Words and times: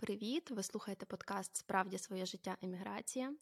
Привіт! 0.00 0.50
Ви 0.50 0.62
слухаєте 0.62 1.06
подкаст 1.06 1.56
Справді 1.56 1.98
своє 1.98 2.26
життя 2.26 2.56
еміграція. 2.62 3.34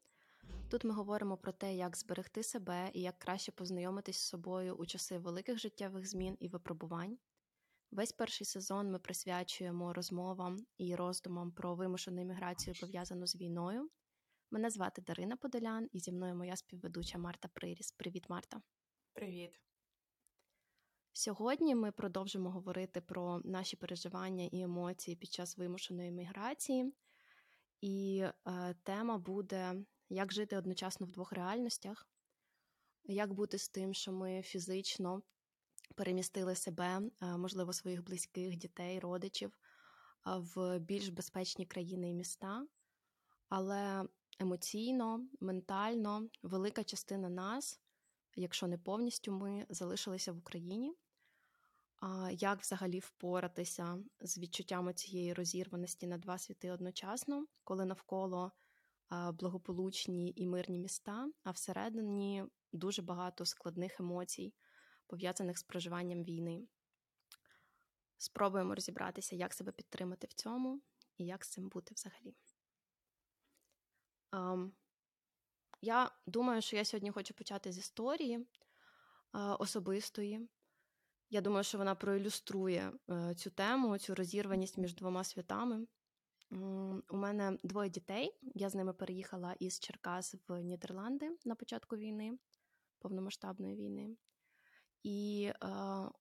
Тут 0.71 0.85
ми 0.85 0.95
говоримо 0.95 1.37
про 1.37 1.53
те, 1.53 1.75
як 1.75 1.97
зберегти 1.97 2.43
себе 2.43 2.91
і 2.95 3.01
як 3.01 3.19
краще 3.19 3.53
познайомитись 3.53 4.17
з 4.17 4.29
собою 4.29 4.75
у 4.75 4.87
часи 4.87 5.19
великих 5.19 5.59
життєвих 5.59 6.07
змін 6.07 6.37
і 6.41 6.49
випробувань. 6.49 7.19
Весь 7.91 8.13
перший 8.13 8.47
сезон 8.47 8.91
ми 8.91 8.99
присвячуємо 8.99 9.93
розмовам 9.93 10.67
і 10.79 10.95
роздумам 10.95 11.53
про 11.53 11.75
вимушену 11.75 12.23
еміграцію, 12.23 12.75
пов'язану 12.81 13.27
з 13.27 13.37
війною. 13.37 13.91
Мене 14.51 14.71
звати 14.71 15.03
Дарина 15.03 15.37
Подолян, 15.37 15.89
і 15.93 16.01
зі 16.01 16.13
мною 16.13 16.35
моя 16.35 16.57
співведуча 16.57 17.19
Марта 17.19 17.49
Приріс. 17.49 17.93
Привіт, 17.93 18.25
Марта. 18.29 18.63
Привіт. 19.13 19.61
Сьогодні 21.19 21.75
ми 21.75 21.93
продовжимо 21.93 22.51
говорити 22.51 23.01
про 23.01 23.41
наші 23.45 23.77
переживання 23.77 24.45
і 24.53 24.61
емоції 24.61 25.17
під 25.17 25.33
час 25.33 25.59
вимушеної 25.59 26.11
міграції, 26.11 26.95
і 27.81 28.25
е, 28.47 28.75
тема 28.83 29.19
буде 29.19 29.75
як 30.09 30.33
жити 30.33 30.57
одночасно 30.57 31.07
в 31.07 31.11
двох 31.11 31.33
реальностях, 31.33 32.09
як 33.05 33.33
бути 33.33 33.59
з 33.59 33.69
тим, 33.69 33.95
що 33.95 34.13
ми 34.13 34.43
фізично 34.43 35.23
перемістили 35.95 36.55
себе, 36.55 37.01
е, 37.21 37.37
можливо, 37.37 37.73
своїх 37.73 38.05
близьких, 38.05 38.57
дітей, 38.57 38.99
родичів 38.99 39.51
е, 39.51 39.59
в 40.25 40.79
більш 40.79 41.09
безпечні 41.09 41.67
країни 41.67 42.11
і 42.11 42.15
міста, 42.15 42.67
але 43.49 44.05
емоційно, 44.39 45.27
ментально 45.41 46.29
велика 46.43 46.85
частина 46.85 47.29
нас. 47.29 47.81
Якщо 48.37 48.67
не 48.67 48.79
повністю 48.79 49.33
ми 49.33 49.67
залишилися 49.69 50.33
в 50.33 50.39
Україні, 50.39 50.95
як 52.33 52.61
взагалі 52.61 52.99
впоратися 52.99 53.99
з 54.21 54.39
відчуттями 54.39 54.95
цієї 54.95 55.33
розірваності 55.33 56.07
на 56.07 56.19
два 56.19 56.39
світи 56.39 56.71
одночасно, 56.71 57.47
коли 57.65 57.85
навколо 57.85 58.53
благополучні 59.33 60.33
і 60.37 60.47
мирні 60.47 60.79
міста, 60.79 61.31
а 61.45 61.51
всередині 61.51 62.45
дуже 62.73 63.03
багато 63.03 63.45
складних 63.45 64.01
емоцій, 64.01 64.55
пов'язаних 65.07 65.59
з 65.59 65.63
проживанням 65.63 66.25
війни. 66.25 66.69
Спробуємо 68.19 68.75
розібратися, 68.75 69.37
як 69.37 69.55
себе 69.55 69.73
підтримати 69.73 70.27
в 70.27 70.33
цьому 70.33 70.81
і 71.17 71.25
як 71.27 71.45
з 71.45 71.49
цим 71.49 71.69
бути 71.69 71.95
взагалі. 71.95 72.35
Я 75.81 76.11
думаю, 76.27 76.63
що 76.63 76.77
я 76.77 76.85
сьогодні 76.85 77.11
хочу 77.11 77.35
почати 77.35 77.73
з 77.73 77.79
історії 77.79 78.47
особистої. 79.59 80.49
Я 81.31 81.41
думаю, 81.41 81.65
що 81.65 81.79
вона 81.79 81.95
проілюструє 81.95 82.93
е, 83.11 83.35
цю 83.35 83.51
тему, 83.51 83.99
цю 83.99 84.15
розірваність 84.15 84.79
між 84.79 84.95
двома 84.95 85.25
святами. 85.25 85.87
У 87.11 87.17
мене 87.17 87.59
двоє 87.65 87.91
дітей. 87.91 88.39
Я 88.55 88.71
з 88.71 88.75
ними 88.75 88.93
переїхала 88.93 89.55
із 89.59 89.81
Черкас 89.81 90.37
в 90.49 90.63
Нідерланди 90.63 91.31
на 91.45 91.55
початку 91.55 91.97
війни, 91.97 92.39
повномасштабної 92.99 93.77
війни. 93.77 94.17
І 95.03 95.53
е, 95.63 95.69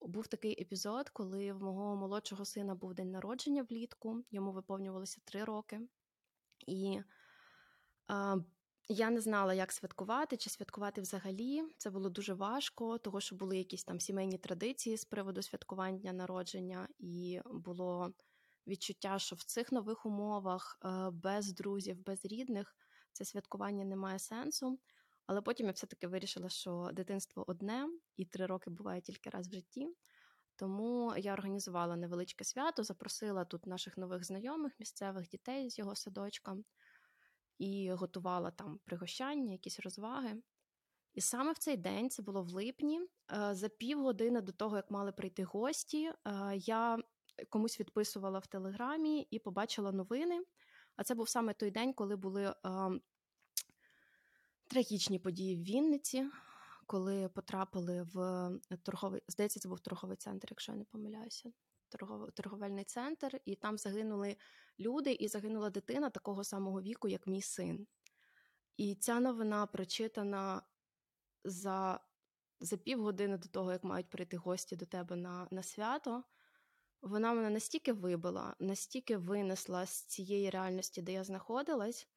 був 0.02 0.28
такий 0.28 0.62
епізод, 0.62 1.10
коли 1.10 1.54
в 1.54 1.64
мого 1.64 1.96
молодшого 1.96 2.46
сина 2.46 2.76
був 2.76 2.94
день 2.94 3.12
народження 3.12 3.64
влітку, 3.64 4.24
йому 4.32 4.52
виповнювалося 4.52 5.22
три 5.26 5.44
роки. 5.44 5.82
І 6.68 7.02
е, 8.12 8.44
я 8.90 9.10
не 9.10 9.22
знала, 9.22 9.54
як 9.54 9.72
святкувати 9.72 10.38
чи 10.38 10.50
святкувати 10.50 11.02
взагалі. 11.02 11.64
Це 11.78 11.90
було 11.90 12.10
дуже 12.10 12.34
важко, 12.34 12.98
тому 12.98 13.22
що 13.22 13.36
були 13.36 13.58
якісь 13.58 13.84
там 13.84 14.00
сімейні 14.00 14.38
традиції 14.38 14.98
з 14.98 15.06
приводу 15.06 15.42
святкування 15.42 16.14
народження, 16.14 16.88
і 17.00 17.42
було 17.46 18.14
відчуття, 18.68 19.20
що 19.20 19.36
в 19.36 19.44
цих 19.44 19.72
нових 19.72 20.06
умовах 20.06 20.80
е, 20.86 21.10
без 21.10 21.54
друзів, 21.54 22.04
без 22.06 22.26
рідних 22.26 22.76
це 23.12 23.26
святкування 23.26 23.86
не 23.86 23.96
має 23.96 24.20
сенсу. 24.20 24.80
Але 25.26 25.42
потім 25.42 25.66
я 25.66 25.72
все-таки 25.72 26.08
вирішила, 26.08 26.50
що 26.50 26.90
дитинство 26.94 27.44
одне 27.48 27.88
і 28.16 28.26
три 28.26 28.46
роки 28.46 28.70
буває 28.70 29.02
тільки 29.02 29.30
раз 29.30 29.48
в 29.48 29.54
житті. 29.54 29.96
Тому 30.56 31.14
я 31.18 31.34
організувала 31.34 31.96
невеличке 31.96 32.44
свято, 32.44 32.84
запросила 32.84 33.46
тут 33.46 33.68
наших 33.68 33.98
нових 33.98 34.24
знайомих, 34.24 34.80
місцевих 34.80 35.28
дітей 35.28 35.70
з 35.70 35.80
його 35.80 35.96
садочка 35.96 36.58
і 37.58 37.92
готувала 37.92 38.52
там 38.52 38.80
пригощання, 38.86 39.52
якісь 39.52 39.80
розваги. 39.80 40.42
І 41.14 41.22
саме 41.22 41.52
в 41.52 41.58
цей 41.58 41.78
день, 41.78 42.10
це 42.10 42.22
було 42.22 42.44
в 42.44 42.50
липні, 42.50 43.02
е, 43.02 43.56
за 43.56 43.70
півгодини 43.70 44.42
до 44.42 44.52
того, 44.52 44.76
як 44.76 44.92
мали 44.92 45.12
прийти 45.12 45.44
гості, 45.44 46.06
е, 46.06 46.14
я 46.56 47.00
комусь 47.50 47.80
відписувала 47.80 48.40
в 48.40 48.48
Телеграмі 48.48 49.28
і 49.32 49.40
побачила 49.40 49.92
новини. 49.92 50.44
А 50.96 51.04
це 51.04 51.16
був 51.16 51.30
саме 51.30 51.54
той 51.54 51.72
день, 51.72 51.94
коли 51.94 52.16
були 52.16 52.44
е, 52.46 52.54
трагічні 54.68 55.20
події 55.20 55.56
в 55.56 55.64
Вінниці, 55.64 56.30
коли 56.86 57.30
потрапили 57.30 58.04
в 58.14 58.50
торговий, 58.84 59.22
здається, 59.28 59.60
це 59.60 59.70
був 59.70 59.80
торговий 59.80 60.18
центр, 60.18 60.48
якщо 60.52 60.72
я 60.72 60.78
не 60.78 60.84
помиляюся 60.84 61.52
торговельний 62.34 62.84
центр, 62.84 63.40
і 63.46 63.56
там 63.56 63.78
загинули 63.78 64.38
люди, 64.80 65.12
і 65.12 65.28
загинула 65.28 65.70
дитина 65.70 66.10
такого 66.10 66.44
самого 66.44 66.82
віку, 66.82 67.08
як 67.08 67.28
мій 67.28 67.42
син. 67.42 67.88
І 68.78 68.96
ця 68.96 69.20
новина 69.20 69.66
прочитана 69.66 70.62
за 71.44 72.00
за 72.60 72.78
півгодини 72.78 73.38
до 73.38 73.48
того, 73.48 73.72
як 73.72 73.84
мають 73.84 74.10
прийти 74.10 74.38
гості 74.38 74.76
до 74.76 74.86
тебе 74.86 75.16
на, 75.16 75.48
на 75.52 75.64
свято. 75.64 76.24
Вона 77.02 77.34
мене 77.34 77.50
настільки 77.50 77.94
вибила, 77.94 78.56
настільки 78.60 79.18
винесла 79.18 79.86
з 79.86 80.04
цієї 80.06 80.50
реальності, 80.50 81.02
де 81.02 81.12
я 81.12 81.24
знаходилась, 81.24 82.08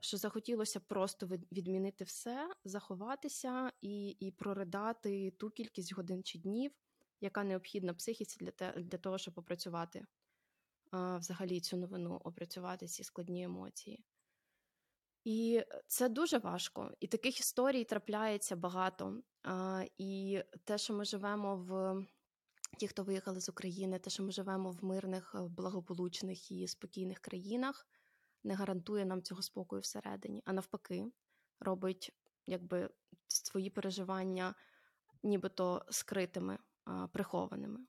що 0.00 0.16
захотілося 0.16 0.80
просто 0.80 1.26
відмінити 1.26 2.04
все, 2.04 2.54
заховатися 2.64 3.72
і 3.80 4.08
і 4.08 4.30
проридати 4.30 5.30
ту 5.30 5.50
кількість 5.50 5.94
годин 5.94 6.22
чи 6.22 6.38
днів, 6.38 6.72
яка 7.20 7.44
необхідна 7.44 7.94
психіці 7.94 8.38
для 8.40 8.50
те, 8.50 8.72
для 8.72 8.98
того, 8.98 9.18
щоб 9.18 9.38
опрацювати 9.38 10.06
взагалі 10.92 11.60
цю 11.60 11.76
новину, 11.76 12.20
опрацювати 12.24 12.86
ці 12.86 13.04
складні 13.04 13.42
емоції. 13.42 14.04
І 15.24 15.64
це 15.86 16.08
дуже 16.08 16.38
важко. 16.38 16.92
І 17.00 17.06
таких 17.06 17.40
історій 17.40 17.84
трапляється 17.84 18.56
багато. 18.56 19.22
І 19.98 20.42
те, 20.64 20.78
що 20.78 20.94
ми 20.94 21.04
живемо 21.04 21.56
в 21.56 22.04
ті, 22.78 22.88
хто 22.88 23.04
виїхали 23.04 23.40
з 23.40 23.48
України, 23.48 23.98
те, 23.98 24.10
що 24.10 24.22
ми 24.22 24.32
живемо 24.32 24.70
в 24.70 24.84
мирних, 24.84 25.34
благополучних 25.48 26.50
і 26.50 26.68
спокійних 26.68 27.18
країнах, 27.18 27.86
не 28.44 28.54
гарантує 28.54 29.04
нам 29.04 29.22
цього 29.22 29.42
спокою 29.42 29.82
всередині, 29.82 30.42
а 30.44 30.52
навпаки, 30.52 31.12
робить 31.60 32.12
якби 32.46 32.90
свої 33.28 33.70
переживання 33.70 34.54
нібито 35.22 35.86
скритими 35.90 36.58
прихованими, 37.12 37.80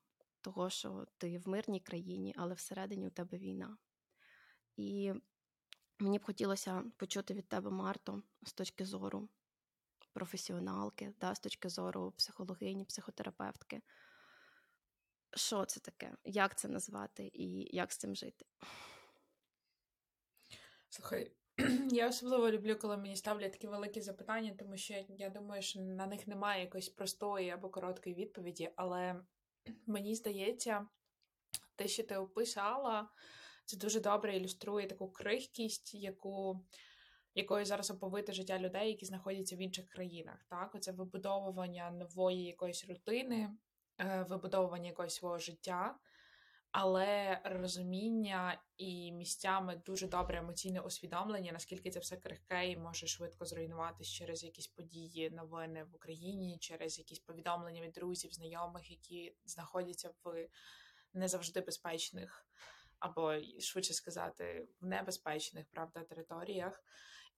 того, 0.42 0.70
що 0.70 1.08
ти 1.18 1.38
в 1.38 1.48
мирній 1.48 1.80
країні, 1.80 2.34
але 2.38 2.54
всередині 2.54 3.08
у 3.08 3.10
тебе 3.10 3.38
війна. 3.38 3.78
І 4.76 5.14
мені 6.00 6.20
б 6.20 6.24
хотілося 6.24 6.84
почути 6.98 7.34
від 7.34 7.50
тебе, 7.50 7.72
Марто, 7.72 8.24
з 8.42 8.54
точки 8.54 8.86
зору 8.86 9.30
професіоналки, 10.14 11.14
да, 11.20 11.36
з 11.36 11.40
точки 11.40 11.70
зору 11.70 12.12
психологині, 12.12 12.86
психотерапевтки. 12.86 13.82
Що 15.36 15.66
це 15.66 15.80
таке? 15.80 16.18
Як 16.24 16.58
це 16.58 16.68
назвати 16.68 17.32
і 17.34 17.76
як 17.76 17.92
з 17.92 17.98
цим 17.98 18.16
жити? 18.16 18.46
Слухай, 20.90 21.39
я 21.92 22.10
особливо 22.10 22.52
люблю, 22.52 22.76
коли 22.76 22.98
мені 22.98 23.16
ставлять 23.16 23.52
такі 23.52 23.68
великі 23.68 24.02
запитання, 24.02 24.56
тому 24.60 24.78
що 24.78 24.94
я 25.10 25.30
думаю, 25.30 25.62
що 25.62 25.82
на 25.82 26.08
них 26.08 26.28
немає 26.28 26.64
якоїсь 26.64 26.90
простої 26.90 27.50
або 27.50 27.70
короткої 27.70 28.16
відповіді, 28.16 28.72
але 28.76 29.22
мені 29.88 30.16
здається, 30.16 30.88
те, 31.76 31.88
що 31.88 32.04
ти 32.04 32.16
описала, 32.16 33.10
це 33.66 33.78
дуже 33.78 34.00
добре 34.00 34.38
ілюструє 34.38 34.88
таку 34.88 35.12
крихкість, 35.12 35.94
яку. 35.94 36.66
Якою 37.36 37.66
зараз 37.66 37.92
оповите 37.92 38.34
життя 38.34 38.60
людей, 38.60 38.90
які 38.90 39.06
знаходяться 39.06 39.56
в 39.56 39.60
інших 39.60 39.90
країнах, 39.90 40.46
так 40.50 40.76
оце 40.76 40.92
вибудовування 40.92 41.92
нової 41.92 42.44
якоїсь 42.44 42.88
рутини, 42.90 43.50
е, 44.00 44.26
вибудовування 44.30 44.88
якогось 44.88 45.16
свого 45.16 45.38
життя, 45.38 46.00
але 46.72 47.42
розуміння 47.44 48.62
і 48.78 49.12
місцями 49.12 49.82
дуже 49.86 50.08
добре 50.08 50.38
емоційне 50.38 50.80
усвідомлення, 50.80 51.52
наскільки 51.52 51.90
це 51.90 52.00
все 52.00 52.18
крихке 52.18 52.68
і 52.68 52.78
може 52.78 53.08
швидко 53.08 53.46
зруйнуватися 53.46 54.12
через 54.12 54.44
якісь 54.44 54.68
події, 54.68 55.30
новини 55.30 55.84
в 55.84 55.96
Україні, 55.96 56.58
через 56.60 57.00
якісь 57.00 57.20
повідомлення 57.20 57.82
від 57.82 57.92
друзів, 57.92 58.34
знайомих, 58.34 58.92
які 58.92 59.36
знаходяться 59.46 60.10
в 60.24 60.48
не 61.14 61.28
завжди 61.28 61.62
безпечних, 61.62 62.46
або 63.00 63.34
швидше 63.60 63.94
сказати, 63.94 64.68
в 64.82 64.86
небезпечних 64.86 65.66
правда 65.72 66.04
територіях. 66.04 66.84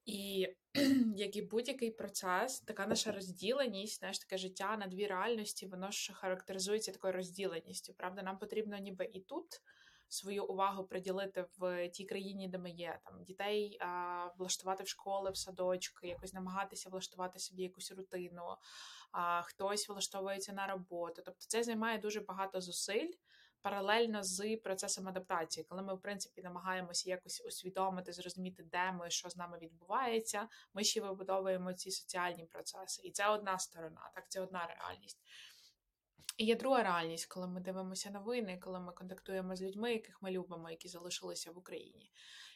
І 0.05 0.47
як 1.15 1.35
і 1.35 1.41
будь-який 1.41 1.91
процес, 1.91 2.59
така 2.59 2.87
наша 2.87 3.11
розділеність, 3.11 3.99
знаєш, 3.99 4.19
таке 4.19 4.37
життя 4.37 4.77
на 4.77 4.87
дві 4.87 5.07
реальності, 5.07 5.67
воно 5.67 5.91
ж 5.91 6.13
характеризується 6.13 6.91
такою 6.91 7.13
розділеністю. 7.13 7.93
Правда, 7.93 8.21
нам 8.21 8.37
потрібно 8.37 8.77
ніби 8.77 9.09
і 9.13 9.19
тут 9.19 9.61
свою 10.13 10.45
увагу 10.45 10.83
приділити 10.83 11.45
в 11.57 11.89
тій 11.89 12.05
країні, 12.05 12.47
де 12.47 12.57
ми 12.57 12.71
є, 12.71 12.99
там 13.05 13.23
дітей 13.23 13.77
а, 13.81 14.27
влаштувати 14.37 14.83
в 14.83 14.87
школи, 14.87 15.31
в 15.31 15.37
садочки, 15.37 16.07
якось 16.07 16.33
намагатися 16.33 16.89
влаштувати 16.89 17.39
собі 17.39 17.63
якусь 17.63 17.91
рутину, 17.91 18.55
а 19.11 19.41
хтось 19.41 19.89
влаштовується 19.89 20.53
на 20.53 20.67
роботу. 20.67 21.21
Тобто 21.25 21.45
це 21.47 21.63
займає 21.63 21.97
дуже 21.97 22.19
багато 22.19 22.61
зусиль 22.61 23.11
паралельно 23.61 24.23
з 24.23 24.57
процесом 24.57 25.07
адаптації, 25.07 25.65
коли 25.69 25.81
ми, 25.81 25.95
в 25.95 26.01
принципі, 26.01 26.41
намагаємося 26.41 27.09
якось 27.09 27.43
усвідомити, 27.45 28.13
зрозуміти, 28.13 28.63
де 28.63 28.91
ми, 28.91 29.09
що 29.09 29.29
з 29.29 29.37
нами 29.37 29.57
відбувається, 29.57 30.47
ми 30.73 30.83
ще 30.83 31.01
вибудовуємо 31.01 31.73
ці 31.73 31.91
соціальні 31.91 32.45
процеси. 32.45 33.01
І 33.03 33.11
це 33.11 33.27
одна 33.27 33.59
сторона, 33.59 34.11
так, 34.15 34.25
це 34.29 34.41
одна 34.41 34.67
реальність. 34.67 35.19
І 36.37 36.45
є 36.45 36.55
друга 36.55 36.83
реальність, 36.83 37.25
коли 37.25 37.47
ми 37.47 37.61
дивимося 37.61 38.09
новини, 38.09 38.59
коли 38.61 38.79
ми 38.79 38.91
контактуємо 38.91 39.55
з 39.55 39.61
людьми, 39.61 39.93
яких 39.93 40.21
ми 40.21 40.31
любимо, 40.31 40.69
які 40.69 40.87
залишилися 40.87 41.51
в 41.51 41.57
Україні. 41.57 42.11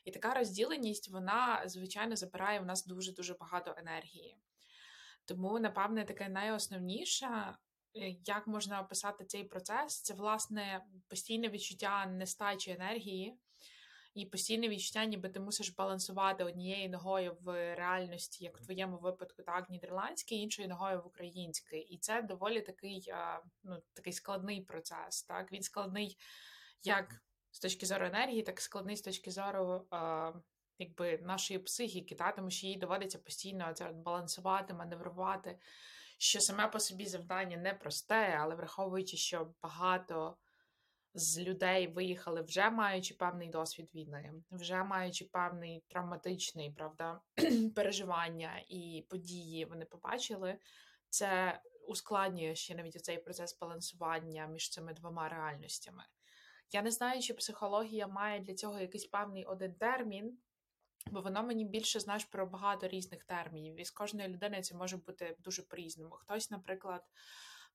І 0.05 0.11
така 0.11 0.33
розділеність, 0.33 1.09
вона, 1.09 1.63
звичайно, 1.65 2.15
забирає 2.15 2.59
в 2.59 2.65
нас 2.65 2.85
дуже-дуже 2.85 3.33
багато 3.33 3.75
енергії. 3.77 4.37
Тому, 5.25 5.59
напевне, 5.59 6.05
таке 6.05 6.29
найосновніше 6.29 7.55
як 8.25 8.47
можна 8.47 8.81
описати 8.81 9.25
цей 9.25 9.43
процес? 9.43 10.01
Це 10.01 10.13
власне 10.13 10.85
постійне 11.07 11.49
відчуття 11.49 12.05
нестачі 12.05 12.71
енергії 12.71 13.37
і 14.13 14.25
постійне 14.25 14.69
відчуття, 14.69 15.05
ніби 15.05 15.29
ти 15.29 15.39
мусиш 15.39 15.69
балансувати 15.69 16.43
однією 16.43 16.89
ногою 16.89 17.37
в 17.41 17.75
реальності, 17.75 18.43
як 18.43 18.57
в 18.57 18.63
твоєму 18.65 18.97
випадку, 18.97 19.43
так 19.43 19.69
нідерландський, 19.69 20.39
іншою 20.39 20.67
ногою 20.67 21.01
в 21.01 21.07
український. 21.07 21.81
І 21.81 21.97
це 21.97 22.21
доволі 22.21 22.61
такий 22.61 23.13
ну, 23.63 23.81
такий 23.93 24.13
складний 24.13 24.61
процес. 24.61 25.23
Так, 25.23 25.51
він 25.51 25.61
складний 25.61 26.17
як 26.83 27.21
з 27.51 27.59
точки 27.59 27.85
зору 27.85 28.05
енергії, 28.05 28.43
так 28.43 28.59
і 28.59 28.61
складний 28.61 28.97
з 28.97 29.01
точки 29.01 29.31
зору. 29.31 29.87
Якби 30.79 31.17
нашої 31.17 31.59
психіки, 31.59 32.15
та 32.15 32.31
тому 32.31 32.49
що 32.49 32.67
їй 32.67 32.77
доводиться 32.77 33.19
постійно 33.19 33.73
це 33.73 33.91
балансувати, 33.91 34.73
маневрувати 34.73 35.59
що 36.17 36.41
саме 36.41 36.67
по 36.67 36.79
собі 36.79 37.05
завдання 37.05 37.57
непросте, 37.57 38.37
але 38.39 38.55
враховуючи, 38.55 39.17
що 39.17 39.53
багато 39.63 40.37
з 41.13 41.39
людей 41.39 41.87
виїхали 41.87 42.41
вже 42.41 42.69
маючи 42.69 43.13
певний 43.13 43.49
досвід 43.49 43.89
війни, 43.95 44.33
вже 44.51 44.83
маючи 44.83 45.25
певний 45.25 45.83
травматичний 45.87 46.71
правда, 46.71 47.21
переживання 47.75 48.63
і 48.67 49.05
події, 49.09 49.65
вони 49.65 49.85
побачили, 49.85 50.57
це 51.09 51.61
ускладнює 51.87 52.55
ще 52.55 52.75
навіть 52.75 53.05
цей 53.05 53.17
процес 53.17 53.59
балансування 53.59 54.47
між 54.47 54.69
цими 54.69 54.93
двома 54.93 55.29
реальностями. 55.29 56.03
Я 56.71 56.81
не 56.81 56.91
знаю, 56.91 57.21
чи 57.21 57.33
психологія 57.33 58.07
має 58.07 58.39
для 58.39 58.53
цього 58.53 58.79
якийсь 58.79 59.05
певний 59.05 59.45
один 59.45 59.73
термін, 59.73 60.37
Бо 61.11 61.21
воно 61.21 61.43
мені 61.43 61.65
більше 61.65 61.99
знаєш 61.99 62.25
про 62.25 62.45
багато 62.45 62.87
різних 62.87 63.23
термінів. 63.23 63.79
І 63.79 63.85
з 63.85 63.91
кожної 63.91 64.27
людини 64.27 64.61
це 64.61 64.75
може 64.75 64.97
бути 64.97 65.37
дуже 65.39 65.61
по-різному. 65.61 66.15
Хтось, 66.15 66.51
наприклад, 66.51 67.03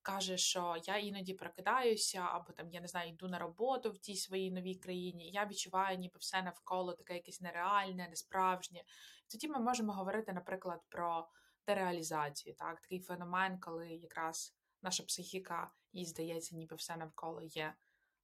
каже, 0.03 0.39
що 0.39 0.77
я 0.85 0.97
іноді 0.97 1.35
прокидаюся, 1.35 2.19
або 2.19 2.53
там, 2.53 2.71
я 2.71 2.81
не 2.81 2.89
знаю, 2.89 3.11
йду 3.11 3.29
на 3.29 3.39
роботу 3.39 3.91
в 3.91 3.99
тій 3.99 4.17
своїй 4.17 4.51
новій 4.51 4.75
країні, 4.75 5.29
і 5.29 5.33
я 5.33 5.47
відчуваю, 5.47 5.99
ніби 5.99 6.19
все 6.19 6.43
навколо 6.43 6.93
таке 6.93 7.15
якесь 7.15 7.41
нереальне, 7.41 8.09
несправжнє. 8.09 8.83
Тоді 9.31 9.49
ми 9.49 9.61
можемо 9.61 9.93
говорити, 9.93 10.33
наприклад, 10.33 10.81
про 10.89 11.29
дереалізацію, 11.67 12.55
так, 12.55 12.81
такий 12.81 13.01
феномен, 13.01 13.59
коли 13.61 13.89
якраз 13.89 14.57
наша 14.83 15.03
психіка, 15.03 15.71
їй 15.93 16.05
здається, 16.05 16.57
ніби 16.57 16.77
все 16.77 16.97
навколо 16.97 17.43
є 17.43 17.75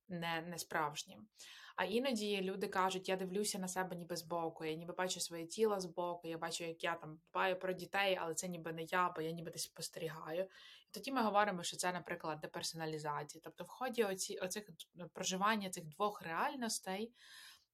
не, 0.08 0.40
не 0.40 0.58
справжнім. 0.58 1.28
А 1.76 1.84
іноді 1.84 2.42
люди 2.42 2.68
кажуть, 2.68 3.08
я 3.08 3.16
дивлюся 3.16 3.58
на 3.58 3.68
себе 3.68 3.96
ніби 3.96 4.16
збоку, 4.16 4.64
я 4.64 4.74
ніби 4.74 4.94
бачу 4.94 5.20
своє 5.20 5.46
тіло 5.46 5.80
збоку, 5.80 6.28
я 6.28 6.38
бачу, 6.38 6.64
як 6.64 6.84
я 6.84 6.94
там 6.94 7.20
дбаю 7.30 7.58
про 7.58 7.72
дітей, 7.72 8.18
але 8.20 8.34
це 8.34 8.48
ніби 8.48 8.72
не 8.72 8.82
я, 8.82 9.12
бо 9.16 9.22
я 9.22 9.30
ніби 9.30 9.50
десь 9.50 9.62
спостерігаю. 9.62 10.42
І 10.88 10.90
тоді 10.90 11.12
ми 11.12 11.22
говоримо, 11.22 11.62
що 11.62 11.76
це, 11.76 11.92
наприклад, 11.92 12.40
деперсоналізація. 12.40 13.40
Тобто, 13.44 13.64
в 13.64 13.68
ході 13.68 14.04
оці, 14.04 14.38
оцих 14.38 14.70
проживання 15.12 15.70
цих 15.70 15.84
двох 15.84 16.22
реальностей 16.22 17.12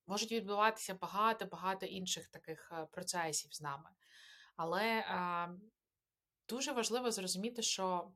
можуть 0.06 0.32
відбуватися 0.32 0.94
багато-багато 0.94 1.86
інших 1.86 2.28
таких 2.28 2.72
е, 2.72 2.86
процесів 2.92 3.54
з 3.54 3.60
нами. 3.60 3.90
Але 4.56 5.04
а, 5.08 5.48
дуже 6.48 6.72
важливо 6.72 7.10
зрозуміти, 7.10 7.62
що 7.62 8.12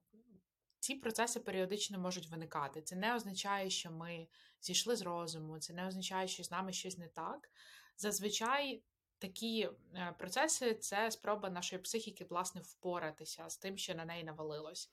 ці 0.87 0.94
процеси 0.94 1.41
періодично 1.41 1.99
можуть 1.99 2.29
виникати. 2.29 2.83
Це 2.83 2.97
не 2.97 3.15
означає, 3.15 3.71
що 3.71 3.91
ми 3.91 4.29
зійшли 4.61 4.97
з 4.97 5.03
розуму, 5.03 5.59
це 5.59 5.73
не 5.73 5.87
означає, 5.87 6.29
що 6.29 6.44
з 6.44 6.50
нами 6.50 6.73
щось 6.73 6.99
не 6.99 7.09
так. 7.09 7.50
Зазвичай 7.97 8.83
такі 9.19 9.71
е, 9.94 10.15
процеси 10.19 10.75
це 10.75 11.11
спроба 11.11 11.50
нашої 11.50 11.83
психіки, 11.83 12.27
власне, 12.31 12.61
впоратися 12.61 13.49
з 13.49 13.56
тим, 13.56 13.79
що 13.79 13.94
на 13.94 14.05
неї 14.05 14.25
навалилось. 14.25 14.91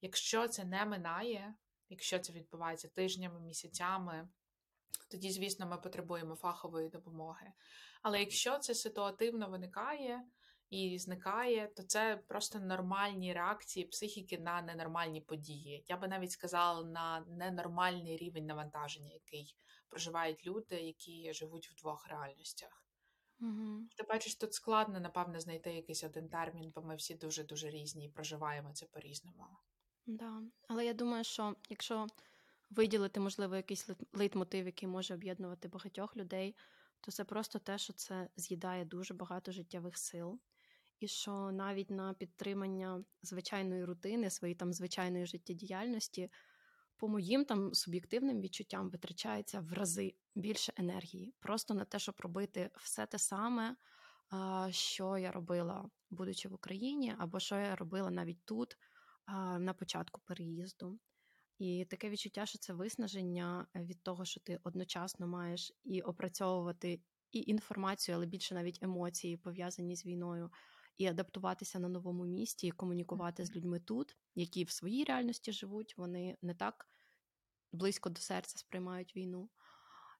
Якщо 0.00 0.48
це 0.48 0.64
не 0.64 0.84
минає, 0.84 1.54
якщо 1.88 2.18
це 2.18 2.32
відбувається 2.32 2.88
тижнями, 2.88 3.40
місяцями, 3.40 4.28
тоді, 5.08 5.30
звісно, 5.30 5.66
ми 5.66 5.76
потребуємо 5.78 6.34
фахової 6.34 6.88
допомоги. 6.88 7.52
Але 8.02 8.20
якщо 8.20 8.58
це 8.58 8.74
ситуативно 8.74 9.48
виникає, 9.48 10.22
і 10.70 10.98
зникає, 10.98 11.68
то 11.76 11.82
це 11.82 12.22
просто 12.28 12.60
нормальні 12.60 13.32
реакції 13.32 13.86
психіки 13.86 14.38
на 14.38 14.62
ненормальні 14.62 15.20
події. 15.20 15.84
Я 15.88 15.96
би 15.96 16.08
навіть 16.08 16.30
сказала 16.30 16.84
на 16.84 17.24
ненормальний 17.28 18.16
рівень 18.16 18.46
навантаження, 18.46 19.12
який 19.12 19.56
проживають 19.88 20.46
люди, 20.46 20.76
які 20.76 21.32
живуть 21.32 21.70
в 21.70 21.74
двох 21.74 22.08
реальностях. 22.08 22.84
Угу. 23.40 23.88
Ти 23.96 24.02
бачиш, 24.08 24.34
тут 24.34 24.54
складно, 24.54 25.00
напевне, 25.00 25.40
знайти 25.40 25.74
якийсь 25.74 26.04
один 26.04 26.28
термін, 26.28 26.72
бо 26.74 26.82
ми 26.82 26.96
всі 26.96 27.14
дуже 27.14 27.44
дуже 27.44 27.70
різні 27.70 28.06
і 28.06 28.08
проживаємо 28.08 28.72
це 28.72 28.86
по-різному. 28.86 29.46
Да. 30.06 30.42
Але 30.68 30.86
я 30.86 30.92
думаю, 30.92 31.24
що 31.24 31.56
якщо 31.68 32.06
виділити, 32.70 33.20
можливо, 33.20 33.56
якийсь 33.56 33.88
лейтмотив, 34.12 34.66
який 34.66 34.88
може 34.88 35.14
об'єднувати 35.14 35.68
багатьох 35.68 36.16
людей, 36.16 36.56
то 37.00 37.12
це 37.12 37.24
просто 37.24 37.58
те, 37.58 37.78
що 37.78 37.92
це 37.92 38.28
з'їдає 38.36 38.84
дуже 38.84 39.14
багато 39.14 39.52
життєвих 39.52 39.98
сил 39.98 40.40
і 41.00 41.08
що 41.08 41.50
навіть 41.52 41.90
на 41.90 42.14
підтримання 42.14 43.04
звичайної 43.22 43.84
рутини, 43.84 44.30
своєї 44.30 44.54
там 44.54 44.72
звичайної 44.72 45.26
життєдіяльності, 45.26 46.30
по 46.96 47.08
моїм 47.08 47.44
там 47.44 47.74
суб'єктивним 47.74 48.40
відчуттям 48.40 48.90
витрачається 48.90 49.60
в 49.60 49.72
рази 49.72 50.14
більше 50.34 50.72
енергії, 50.76 51.34
просто 51.40 51.74
на 51.74 51.84
те, 51.84 51.98
щоб 51.98 52.14
робити 52.18 52.70
все 52.76 53.06
те 53.06 53.18
саме, 53.18 53.76
що 54.70 55.18
я 55.18 55.32
робила, 55.32 55.90
будучи 56.10 56.48
в 56.48 56.54
Україні, 56.54 57.14
або 57.18 57.40
що 57.40 57.56
я 57.56 57.76
робила 57.76 58.10
навіть 58.10 58.44
тут 58.44 58.76
на 59.58 59.74
початку 59.78 60.20
переїзду. 60.24 60.98
І 61.58 61.84
таке 61.84 62.10
відчуття, 62.10 62.46
що 62.46 62.58
це 62.58 62.72
виснаження 62.72 63.66
від 63.74 64.02
того, 64.02 64.24
що 64.24 64.40
ти 64.40 64.60
одночасно 64.64 65.26
маєш 65.26 65.72
і 65.84 66.02
опрацьовувати 66.02 67.00
і 67.32 67.40
інформацію, 67.40 68.16
але 68.16 68.26
більше 68.26 68.54
навіть 68.54 68.82
емоції 68.82 69.36
пов'язані 69.36 69.96
з 69.96 70.06
війною, 70.06 70.50
і 70.98 71.06
адаптуватися 71.06 71.78
на 71.78 71.88
новому 71.88 72.24
місті, 72.24 72.66
і 72.66 72.70
комунікувати 72.70 73.44
з 73.44 73.56
людьми 73.56 73.80
тут, 73.80 74.16
які 74.34 74.64
в 74.64 74.70
своїй 74.70 75.04
реальності 75.04 75.52
живуть, 75.52 75.94
вони 75.96 76.36
не 76.42 76.54
так 76.54 76.88
близько 77.72 78.10
до 78.10 78.20
серця 78.20 78.58
сприймають 78.58 79.16
війну. 79.16 79.50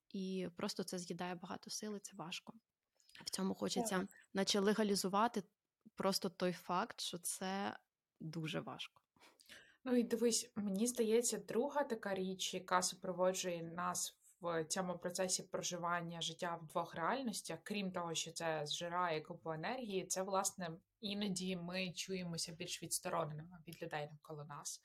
І 0.09 0.47
просто 0.55 0.83
це 0.83 0.97
з'їдає 0.97 1.35
багато 1.35 1.69
сили, 1.69 1.99
це 1.99 2.15
важко. 2.15 2.53
В 3.25 3.29
цьому 3.29 3.55
хочеться, 3.55 3.99
так. 3.99 4.07
наче 4.33 4.59
легалізувати 4.59 5.43
просто 5.95 6.29
той 6.29 6.53
факт, 6.53 7.01
що 7.01 7.17
це 7.17 7.77
дуже 8.19 8.59
важко. 8.59 9.01
Ну 9.83 9.95
і 9.95 10.03
дивись, 10.03 10.51
мені 10.55 10.87
здається, 10.87 11.37
друга 11.37 11.83
така 11.83 12.15
річ, 12.15 12.53
яка 12.53 12.81
супроводжує 12.81 13.63
нас 13.63 14.18
в 14.41 14.63
цьому 14.63 14.97
процесі 14.97 15.43
проживання 15.43 16.21
життя 16.21 16.59
в 16.61 16.65
двох 16.65 16.95
реальностях, 16.95 17.59
крім 17.63 17.91
того, 17.91 18.15
що 18.15 18.31
це 18.31 18.65
зжирає 18.65 19.21
купу 19.21 19.51
енергії, 19.51 20.05
це 20.05 20.21
власне 20.21 20.69
іноді 21.01 21.55
ми 21.55 21.91
чуємося 21.91 22.51
більш 22.51 22.83
відстороненими 22.83 23.57
від 23.67 23.83
людей 23.83 24.07
навколо 24.11 24.43
нас. 24.43 24.81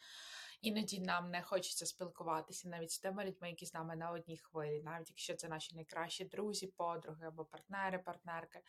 Іноді 0.60 1.00
нам 1.00 1.30
не 1.30 1.42
хочеться 1.42 1.86
спілкуватися 1.86 2.68
навіть 2.68 2.90
з 2.90 2.98
тими 2.98 3.24
людьми, 3.24 3.48
які 3.48 3.66
з 3.66 3.74
нами 3.74 3.96
на 3.96 4.10
одній 4.10 4.38
хвилі, 4.38 4.82
навіть 4.82 5.10
якщо 5.10 5.34
це 5.34 5.48
наші 5.48 5.74
найкращі 5.74 6.24
друзі, 6.24 6.66
подруги 6.66 7.26
або 7.26 7.44
партнери, 7.44 7.98
партнерки, 7.98 8.60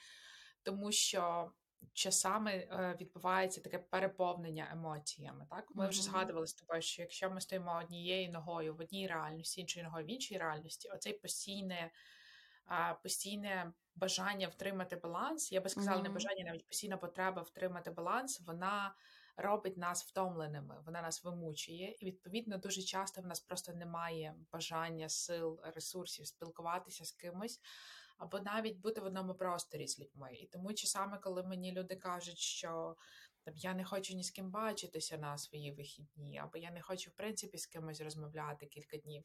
тому 0.63 0.91
що 0.91 1.51
часами 1.93 2.51
е, 2.51 2.97
відбувається 3.01 3.61
таке 3.61 3.79
переповнення 3.79 4.67
емоціями. 4.71 5.47
Так 5.49 5.65
ми 5.75 5.87
вже 5.87 6.03
згадували 6.03 6.47
з 6.47 6.53
тобою, 6.53 6.81
що 6.81 7.01
якщо 7.01 7.29
ми 7.29 7.41
стоїмо 7.41 7.79
однією 7.83 8.31
ногою 8.31 8.75
в 8.75 8.79
одній 8.79 9.07
реальності, 9.07 9.61
іншою 9.61 9.85
ногою 9.85 10.05
в 10.05 10.11
іншій 10.11 10.37
реальності, 10.37 10.89
оцей 10.89 11.13
постійне 11.13 11.91
постійне 13.03 13.73
бажання 13.95 14.47
втримати 14.47 14.95
баланс, 14.95 15.51
я 15.51 15.61
би 15.61 15.69
сказала, 15.69 16.01
не 16.01 16.09
бажання, 16.09 16.43
навіть 16.45 16.67
постійна 16.67 16.97
потреба 16.97 17.41
втримати 17.41 17.91
баланс, 17.91 18.41
вона 18.41 18.95
робить 19.37 19.77
нас 19.77 20.05
втомленими, 20.05 20.75
вона 20.85 21.01
нас 21.01 21.23
вимучує, 21.23 21.95
і 21.99 22.05
відповідно 22.05 22.57
дуже 22.57 22.81
часто 22.81 23.21
в 23.21 23.25
нас 23.25 23.39
просто 23.39 23.73
немає 23.73 24.35
бажання, 24.51 25.09
сил, 25.09 25.59
ресурсів 25.63 26.27
спілкуватися 26.27 27.05
з 27.05 27.11
кимось. 27.11 27.59
Або 28.17 28.39
навіть 28.39 28.77
бути 28.77 29.01
в 29.01 29.05
одному 29.05 29.33
просторі 29.33 29.87
з 29.87 29.99
людьми. 29.99 30.33
І 30.33 30.47
тому 30.47 30.73
часами, 30.73 31.19
коли 31.23 31.43
мені 31.43 31.71
люди 31.71 31.95
кажуть, 31.95 32.37
що 32.37 32.95
там 33.45 33.57
я 33.57 33.73
не 33.73 33.85
хочу 33.85 34.15
ні 34.15 34.23
з 34.23 34.31
ким 34.31 34.51
бачитися 34.51 35.17
на 35.17 35.37
свої 35.37 35.71
вихідні, 35.71 36.37
або 36.37 36.57
я 36.57 36.71
не 36.71 36.81
хочу, 36.81 37.09
в 37.09 37.13
принципі, 37.13 37.57
з 37.57 37.65
кимось 37.65 38.01
розмовляти 38.01 38.65
кілька 38.65 38.97
днів, 38.97 39.23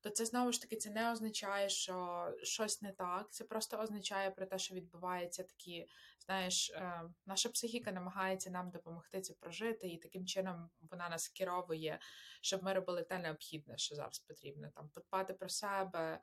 то 0.00 0.10
це 0.10 0.24
знову 0.24 0.52
ж 0.52 0.60
таки 0.60 0.76
це 0.76 0.90
не 0.90 1.12
означає, 1.12 1.68
що 1.68 2.26
щось 2.42 2.82
не 2.82 2.92
так. 2.92 3.26
Це 3.30 3.44
просто 3.44 3.78
означає 3.78 4.30
про 4.30 4.46
те, 4.46 4.58
що 4.58 4.74
відбуваються 4.74 5.42
такі, 5.42 5.86
знаєш, 6.26 6.70
е, 6.70 7.02
наша 7.26 7.48
психіка 7.48 7.92
намагається 7.92 8.50
нам 8.50 8.70
допомогти 8.70 9.20
це 9.20 9.34
прожити, 9.34 9.88
і 9.88 9.98
таким 9.98 10.26
чином 10.26 10.70
вона 10.90 11.08
нас 11.08 11.28
керовує, 11.28 11.98
щоб 12.40 12.62
ми 12.62 12.72
робили 12.72 13.02
те 13.02 13.18
необхідне, 13.18 13.78
що 13.78 13.94
зараз 13.94 14.18
потрібно. 14.18 14.70
Там 14.74 14.88
подбати 14.88 15.34
про 15.34 15.48
себе 15.48 16.20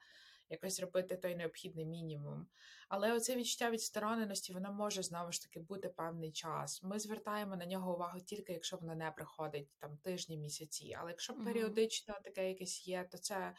якось 0.50 0.76
зробити 0.76 1.18
той 1.18 1.36
необхідний 1.36 1.86
мінімум. 1.86 2.48
Але 2.90 3.14
оце 3.14 3.36
відчуття 3.36 3.72
відстороненості, 3.72 4.54
воно 4.54 4.74
може 4.74 5.04
знову 5.04 5.32
ж 5.32 5.42
таки 5.42 5.60
бути 5.60 5.90
певний 5.90 6.32
час. 6.32 6.84
Ми 6.84 7.00
звертаємо 7.00 7.56
на 7.56 7.66
нього 7.66 7.94
увагу 7.94 8.20
тільки 8.20 8.54
якщо 8.54 8.78
воно 8.78 8.96
не 8.96 9.12
приходить 9.12 9.70
там 9.80 9.98
тижні, 9.98 10.38
місяці. 10.38 10.96
Але 11.00 11.12
якщо 11.12 11.34
періодично 11.34 12.16
таке 12.24 12.50
якесь 12.50 12.88
є, 12.88 13.08
то 13.12 13.18
це 13.18 13.56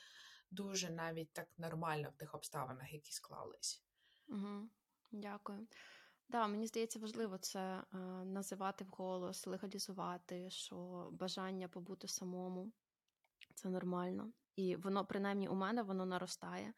дуже 0.51 0.91
навіть 0.91 1.33
так 1.33 1.49
нормально 1.59 2.11
в 2.15 2.17
тих 2.17 2.35
обставинах, 2.35 2.93
які 2.93 3.13
склались. 3.13 3.85
Угу. 4.29 4.69
Дякую. 5.13 5.67
Да, 6.29 6.47
мені 6.47 6.67
здається, 6.67 6.99
важливо 6.99 7.39
це 7.39 7.61
е, 7.61 7.97
називати 8.25 8.85
вголос, 8.85 9.47
легалізувати, 9.47 10.51
що 10.51 11.09
бажання 11.13 11.69
побути 11.69 12.09
самому 12.09 12.73
це 13.57 13.69
нормально. 13.69 14.33
І 14.57 14.77
воно, 14.77 15.07
принаймні, 15.07 15.49
у 15.49 15.55
мене 15.55 15.83
воно 15.83 16.07
наростає. 16.07 16.75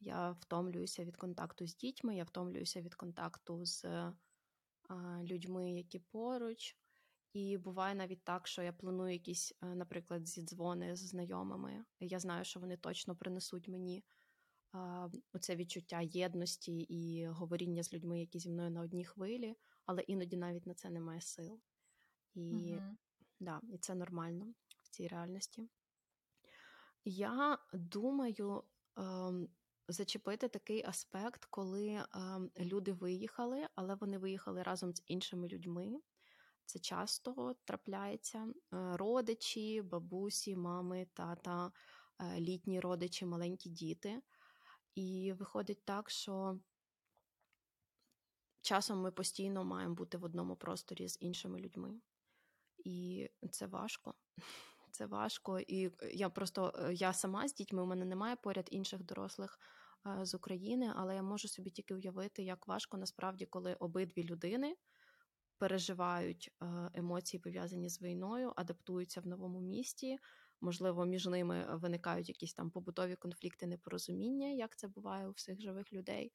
Я 0.00 0.30
втомлююся 0.30 1.04
від 1.04 1.16
контакту 1.16 1.66
з 1.66 1.76
дітьми, 1.76 2.16
я 2.16 2.24
втомлююся 2.24 2.80
від 2.80 2.94
контакту 2.94 3.64
з 3.64 3.84
а, 3.84 5.22
людьми, 5.22 5.72
які 5.72 5.98
поруч. 5.98 6.76
І 7.32 7.58
буває 7.58 7.94
навіть 7.94 8.24
так, 8.24 8.46
що 8.48 8.62
я 8.62 8.72
планую 8.72 9.12
якісь, 9.12 9.52
наприклад, 9.62 10.28
зідзвони 10.28 10.96
з 10.96 10.98
знайомими. 10.98 11.84
Я 12.00 12.18
знаю, 12.18 12.44
що 12.44 12.60
вони 12.60 12.76
точно 12.76 13.16
принесуть 13.16 13.68
мені 13.68 14.04
а, 14.72 15.08
оце 15.32 15.56
відчуття 15.56 16.00
єдності 16.00 16.80
і 16.80 17.26
говоріння 17.26 17.82
з 17.82 17.92
людьми, 17.92 18.20
які 18.20 18.38
зі 18.38 18.50
мною 18.50 18.70
на 18.70 18.80
одній 18.80 19.04
хвилі, 19.04 19.56
але 19.86 20.02
іноді 20.02 20.36
навіть 20.36 20.66
на 20.66 20.74
це 20.74 20.90
немає 20.90 21.20
сил. 21.20 21.60
І, 22.34 22.74
угу. 22.74 22.96
да, 23.40 23.60
і 23.72 23.78
це 23.78 23.94
нормально 23.94 24.54
в 24.82 24.88
цій 24.88 25.08
реальності. 25.08 25.68
Я 27.10 27.58
думаю 27.72 28.64
ем, 28.96 29.48
зачепити 29.88 30.48
такий 30.48 30.84
аспект, 30.86 31.44
коли 31.44 32.04
ем, 32.14 32.50
люди 32.58 32.92
виїхали, 32.92 33.66
але 33.74 33.94
вони 33.94 34.18
виїхали 34.18 34.62
разом 34.62 34.94
з 34.94 35.02
іншими 35.06 35.48
людьми. 35.48 36.00
Це 36.64 36.78
часто 36.78 37.56
трапляється. 37.64 38.38
Е, 38.38 38.52
родичі, 38.96 39.82
бабусі, 39.82 40.56
мами, 40.56 41.06
тата, 41.14 41.72
е, 42.20 42.40
літні 42.40 42.80
родичі, 42.80 43.26
маленькі 43.26 43.70
діти. 43.70 44.22
І 44.94 45.32
виходить 45.32 45.84
так, 45.84 46.10
що 46.10 46.58
часом 48.60 49.00
ми 49.00 49.10
постійно 49.10 49.64
маємо 49.64 49.94
бути 49.94 50.18
в 50.18 50.24
одному 50.24 50.56
просторі 50.56 51.08
з 51.08 51.18
іншими 51.20 51.60
людьми. 51.60 52.00
І 52.78 53.28
це 53.50 53.66
важко 53.66 54.14
це 54.90 55.06
важко. 55.06 55.60
І 55.60 55.86
е, 55.86 55.92
я 56.12 56.30
просто 56.30 56.72
е, 56.78 56.94
я 56.94 57.12
сама 57.12 57.48
з 57.48 57.54
дітьми, 57.54 57.82
у 57.82 57.86
мене 57.86 58.04
немає 58.04 58.36
поряд 58.36 58.68
інших 58.70 59.02
дорослих 59.02 59.58
е, 60.06 60.24
з 60.24 60.34
України, 60.34 60.92
але 60.96 61.14
я 61.14 61.22
можу 61.22 61.48
собі 61.48 61.70
тільки 61.70 61.94
уявити, 61.94 62.42
як 62.42 62.68
важко 62.68 62.96
насправді, 62.96 63.46
коли 63.46 63.74
обидві 63.74 64.24
людини 64.24 64.76
переживають 65.58 66.50
емоції, 66.94 67.40
пов'язані 67.40 67.88
з 67.88 68.02
війною, 68.02 68.52
адаптуються 68.56 69.20
в 69.20 69.26
новому 69.26 69.60
місті. 69.60 70.18
Можливо, 70.60 71.06
між 71.06 71.26
ними 71.26 71.76
виникають 71.76 72.28
якісь 72.28 72.54
там 72.54 72.70
побутові 72.70 73.16
конфлікти, 73.16 73.66
непорозуміння, 73.66 74.48
як 74.48 74.76
це 74.76 74.88
буває 74.88 75.28
у 75.28 75.30
всіх 75.30 75.60
живих 75.60 75.92
людей. 75.92 76.32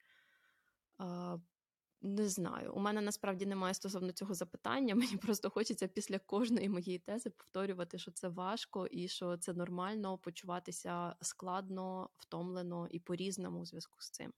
Не 2.06 2.28
знаю. 2.28 2.72
У 2.74 2.80
мене 2.80 3.00
насправді 3.00 3.46
немає 3.46 3.74
стосовно 3.74 4.12
цього 4.12 4.34
запитання. 4.34 4.94
Мені 5.04 5.16
просто 5.16 5.50
хочеться 5.50 5.88
після 5.88 6.18
кожної 6.18 6.68
моєї 6.68 6.98
тези 6.98 7.30
повторювати, 7.30 7.98
що 7.98 8.10
це 8.10 8.28
важко 8.28 8.86
і 8.86 9.08
що 9.08 9.36
це 9.36 9.52
нормально 9.52 10.18
почуватися 10.18 11.16
складно, 11.20 12.10
втомлено 12.16 12.88
і 12.90 13.00
по-різному 13.00 13.60
у 13.60 13.64
зв'язку 13.64 13.96
з 14.00 14.10
цим. 14.10 14.32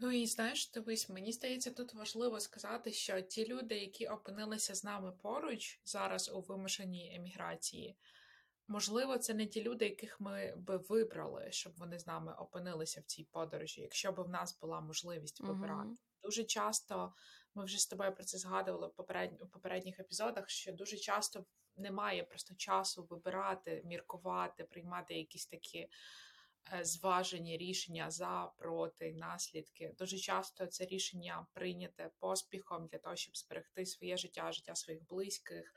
Ну 0.00 0.10
і 0.10 0.26
знаєш, 0.26 0.70
дивись, 0.70 1.08
мені 1.08 1.32
здається, 1.32 1.70
тут 1.70 1.94
важливо 1.94 2.40
сказати, 2.40 2.92
що 2.92 3.20
ті 3.20 3.46
люди, 3.46 3.78
які 3.78 4.06
опинилися 4.06 4.74
з 4.74 4.84
нами 4.84 5.12
поруч 5.12 5.80
зараз 5.84 6.30
у 6.34 6.40
вимушеній 6.40 7.14
еміграції, 7.16 7.96
можливо, 8.66 9.18
це 9.18 9.34
не 9.34 9.46
ті 9.46 9.62
люди, 9.62 9.84
яких 9.84 10.20
ми 10.20 10.54
би 10.56 10.76
вибрали, 10.76 11.48
щоб 11.50 11.72
вони 11.76 11.98
з 11.98 12.06
нами 12.06 12.34
опинилися 12.34 13.00
в 13.00 13.04
цій 13.04 13.24
подорожі, 13.24 13.80
якщо 13.80 14.12
б 14.12 14.20
в 14.20 14.28
нас 14.28 14.58
була 14.60 14.80
можливість 14.80 15.40
вибирати. 15.40 15.88
Mm-hmm. 15.88 16.07
Дуже 16.28 16.44
часто 16.44 17.12
ми 17.54 17.64
вже 17.64 17.78
з 17.78 17.86
тобою 17.86 18.14
про 18.14 18.24
це 18.24 18.38
згадували 18.38 18.86
в 18.86 18.92
попередніх, 18.92 19.42
у 19.42 19.46
попередніх 19.46 20.00
епізодах, 20.00 20.50
що 20.50 20.72
дуже 20.72 20.96
часто 20.96 21.44
немає 21.76 22.24
просто 22.24 22.54
часу 22.54 23.06
вибирати, 23.10 23.82
міркувати, 23.84 24.64
приймати 24.64 25.14
якісь 25.14 25.46
такі 25.46 25.78
е, 26.72 26.84
зважені 26.84 27.56
рішення 27.56 28.10
за, 28.10 28.52
проти, 28.58 29.12
наслідки. 29.12 29.94
Дуже 29.98 30.18
часто 30.18 30.66
це 30.66 30.84
рішення 30.84 31.46
прийняте 31.52 32.10
поспіхом 32.18 32.86
для 32.86 32.98
того, 32.98 33.16
щоб 33.16 33.36
зберегти 33.36 33.86
своє 33.86 34.16
життя, 34.16 34.52
життя 34.52 34.74
своїх 34.74 35.06
близьких, 35.06 35.74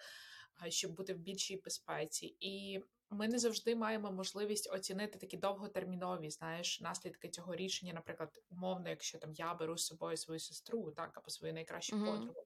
е, 0.65 0.71
щоб 0.71 0.91
бути 0.91 1.13
в 1.13 1.17
більшій 1.17 1.57
безпеці. 1.57 2.35
І 2.39 2.79
ми 3.11 3.27
не 3.27 3.39
завжди 3.39 3.75
маємо 3.75 4.11
можливість 4.11 4.73
оцінити 4.73 5.19
такі 5.19 5.37
довготермінові 5.37 6.29
знаєш, 6.29 6.81
наслідки 6.81 7.29
цього 7.29 7.55
рішення, 7.55 7.93
наприклад, 7.93 8.39
умовно, 8.49 8.89
якщо 8.89 9.17
там 9.17 9.33
я 9.33 9.53
беру 9.53 9.77
з 9.77 9.85
собою 9.85 10.17
свою 10.17 10.39
сестру, 10.39 10.91
так 10.91 11.17
або 11.17 11.29
свою 11.29 11.53
найкращу 11.53 11.95
mm-hmm. 11.95 12.05
подругу. 12.05 12.45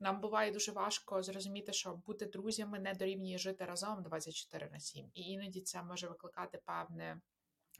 Нам 0.00 0.20
буває 0.20 0.52
дуже 0.52 0.72
важко 0.72 1.22
зрозуміти, 1.22 1.72
що 1.72 1.94
бути 1.94 2.26
друзями 2.26 2.78
не 2.78 2.94
дорівнює 2.94 3.38
жити 3.38 3.64
разом 3.64 4.02
24 4.02 4.70
на 4.72 4.80
7. 4.80 5.10
І 5.14 5.22
іноді 5.22 5.60
це 5.60 5.82
може 5.82 6.08
викликати 6.08 6.58
певне. 6.66 7.20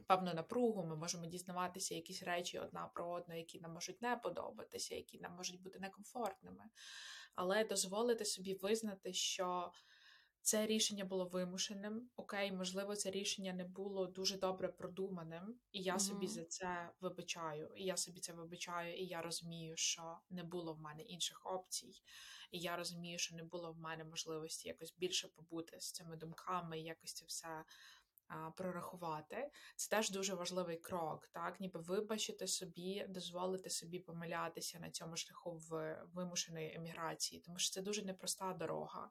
Певну 0.06 0.34
напругу, 0.34 0.84
ми 0.84 0.96
можемо 0.96 1.26
дізнаватися 1.26 1.94
якісь 1.94 2.22
речі 2.22 2.58
одна 2.58 2.86
про 2.94 3.10
одну, 3.10 3.38
які 3.38 3.60
нам 3.60 3.72
можуть 3.72 4.02
не 4.02 4.16
подобатися, 4.16 4.94
які 4.94 5.18
нам 5.18 5.32
можуть 5.32 5.62
бути 5.62 5.78
некомфортними. 5.78 6.64
Але 7.34 7.64
дозволити 7.64 8.24
собі 8.24 8.54
визнати, 8.54 9.12
що 9.12 9.72
це 10.46 10.66
рішення 10.66 11.04
було 11.04 11.24
вимушеним. 11.24 12.10
Окей, 12.16 12.52
можливо, 12.52 12.96
це 12.96 13.10
рішення 13.10 13.52
не 13.52 13.64
було 13.64 14.06
дуже 14.06 14.38
добре 14.38 14.68
продуманим, 14.68 15.60
і 15.72 15.82
я 15.82 15.94
mm-hmm. 15.94 15.98
собі 15.98 16.26
за 16.26 16.44
це 16.44 16.90
вибачаю. 17.00 17.72
І 17.76 17.84
я 17.84 17.96
собі 17.96 18.20
це 18.20 18.32
вибачаю, 18.32 18.96
і 18.96 19.06
я 19.06 19.22
розумію, 19.22 19.76
що 19.76 20.18
не 20.30 20.44
було 20.44 20.74
в 20.74 20.80
мене 20.80 21.02
інших 21.02 21.46
опцій. 21.46 22.02
І 22.50 22.58
я 22.58 22.76
розумію, 22.76 23.18
що 23.18 23.36
не 23.36 23.44
було 23.44 23.72
в 23.72 23.78
мене 23.78 24.04
можливості 24.04 24.68
якось 24.68 24.94
більше 24.98 25.28
побути 25.28 25.80
з 25.80 25.92
цими 25.92 26.16
думками, 26.16 26.80
якось 26.80 27.12
це 27.12 27.24
все 27.26 27.64
а, 28.28 28.50
прорахувати. 28.50 29.50
Це 29.76 29.96
теж 29.96 30.10
дуже 30.10 30.34
важливий 30.34 30.76
крок, 30.76 31.28
так, 31.28 31.60
ніби 31.60 31.80
вибачити 31.80 32.46
собі, 32.46 33.06
дозволити 33.08 33.70
собі 33.70 33.98
помилятися 33.98 34.78
на 34.78 34.90
цьому 34.90 35.16
шляху 35.16 35.56
в 35.70 36.02
вимушеної 36.14 36.74
еміграції, 36.74 37.40
тому 37.40 37.58
що 37.58 37.74
це 37.74 37.82
дуже 37.82 38.04
непроста 38.04 38.52
дорога. 38.52 39.10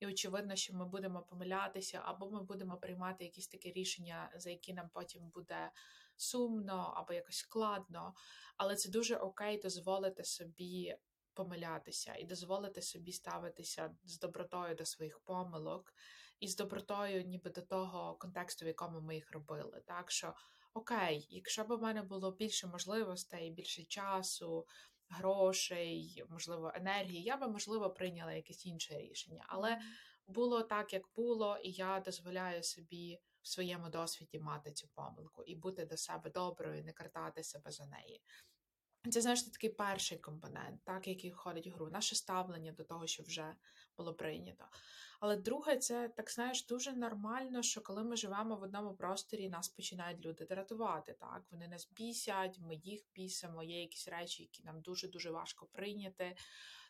І 0.00 0.06
очевидно, 0.06 0.56
що 0.56 0.74
ми 0.74 0.86
будемо 0.86 1.22
помилятися, 1.22 2.02
або 2.04 2.30
ми 2.30 2.42
будемо 2.42 2.76
приймати 2.76 3.24
якісь 3.24 3.48
такі 3.48 3.72
рішення, 3.72 4.30
за 4.36 4.50
які 4.50 4.72
нам 4.72 4.90
потім 4.92 5.28
буде 5.28 5.70
сумно 6.16 6.94
або 6.96 7.12
якось 7.12 7.36
складно. 7.36 8.14
Але 8.56 8.76
це 8.76 8.90
дуже 8.90 9.16
окей 9.16 9.60
дозволити 9.60 10.24
собі 10.24 10.96
помилятися 11.34 12.14
і 12.14 12.24
дозволити 12.24 12.82
собі 12.82 13.12
ставитися 13.12 13.96
з 14.04 14.18
добротою 14.18 14.74
до 14.74 14.84
своїх 14.84 15.18
помилок 15.18 15.94
і 16.40 16.48
з 16.48 16.56
добротою, 16.56 17.22
ніби 17.22 17.50
до 17.50 17.62
того 17.62 18.14
контексту, 18.14 18.64
в 18.64 18.68
якому 18.68 19.00
ми 19.00 19.14
їх 19.14 19.32
робили. 19.32 19.82
Так 19.86 20.10
що 20.10 20.34
окей, 20.74 21.26
якщо 21.30 21.64
б 21.64 21.70
у 21.70 21.78
мене 21.78 22.02
було 22.02 22.32
більше 22.32 22.66
можливостей, 22.66 23.50
більше 23.50 23.84
часу 23.84 24.66
грошей, 25.08 26.24
можливо, 26.30 26.72
енергії, 26.74 27.22
я 27.22 27.36
би, 27.36 27.48
можливо, 27.48 27.90
прийняла 27.90 28.32
якесь 28.32 28.66
інше 28.66 28.98
рішення. 28.98 29.44
Але 29.48 29.80
було 30.26 30.62
так, 30.62 30.92
як 30.92 31.02
було, 31.16 31.58
і 31.62 31.70
я 31.70 32.00
дозволяю 32.00 32.62
собі 32.62 33.18
в 33.42 33.48
своєму 33.48 33.88
досвіді 33.88 34.38
мати 34.38 34.72
цю 34.72 34.88
помилку 34.88 35.44
і 35.44 35.54
бути 35.54 35.84
до 35.84 35.96
себе 35.96 36.30
доброю, 36.30 36.84
не 36.84 36.92
картати 36.92 37.42
себе 37.42 37.70
за 37.70 37.86
неї. 37.86 38.22
Це 39.10 39.20
знаєш, 39.20 39.42
такий 39.42 39.70
перший 39.70 40.18
компонент, 40.18 40.80
так, 40.84 41.08
який 41.08 41.30
входить 41.30 41.66
в 41.66 41.70
гру, 41.70 41.90
наше 41.90 42.14
ставлення 42.14 42.72
до 42.72 42.84
того, 42.84 43.06
що 43.06 43.22
вже 43.22 43.54
було 43.96 44.14
прийнято. 44.14 44.64
Але 45.20 45.36
друге, 45.36 45.76
це 45.76 46.08
так 46.08 46.30
знаєш, 46.30 46.66
дуже 46.66 46.92
нормально, 46.92 47.62
що 47.62 47.80
коли 47.80 48.04
ми 48.04 48.16
живемо 48.16 48.56
в 48.56 48.62
одному 48.62 48.94
просторі, 48.94 49.48
нас 49.48 49.68
починають 49.68 50.26
люди 50.26 50.44
дратувати. 50.44 51.12
Так, 51.20 51.42
вони 51.50 51.68
нас 51.68 51.90
бісять, 51.92 52.58
ми 52.60 52.74
їх 52.74 53.02
бісимо, 53.14 53.62
є 53.62 53.80
якісь 53.80 54.08
речі, 54.08 54.42
які 54.42 54.62
нам 54.62 54.80
дуже 54.80 55.08
дуже 55.08 55.30
важко 55.30 55.66
прийняти, 55.66 56.36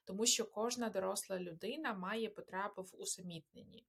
тому 0.05 0.27
що 0.27 0.45
кожна 0.45 0.89
доросла 0.89 1.41
людина 1.41 1.95
має 1.95 2.29
потребу 2.29 2.83
в 2.83 3.01
усамітненні. 3.01 3.87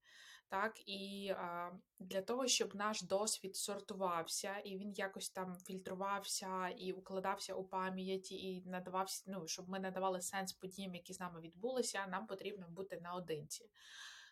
Так, 0.50 0.74
і 0.86 1.30
а, 1.38 1.72
для 2.00 2.22
того, 2.22 2.48
щоб 2.48 2.76
наш 2.76 3.02
досвід 3.02 3.56
сортувався, 3.56 4.58
і 4.58 4.78
він 4.78 4.94
якось 4.94 5.30
там 5.30 5.56
фільтрувався 5.56 6.70
і 6.70 6.92
укладався 6.92 7.54
у 7.54 7.64
пам'яті, 7.64 8.36
і 8.36 8.64
надавався, 8.66 9.24
ну 9.28 9.48
щоб 9.48 9.70
ми 9.70 9.80
надавали 9.80 10.22
сенс 10.22 10.54
подіям, 10.54 10.96
які 10.96 11.14
з 11.14 11.20
нами 11.20 11.42
відбулися, 11.42 12.08
нам 12.08 12.28
потрібно 12.28 12.68
бути 12.70 13.00
наодинці. 13.02 13.70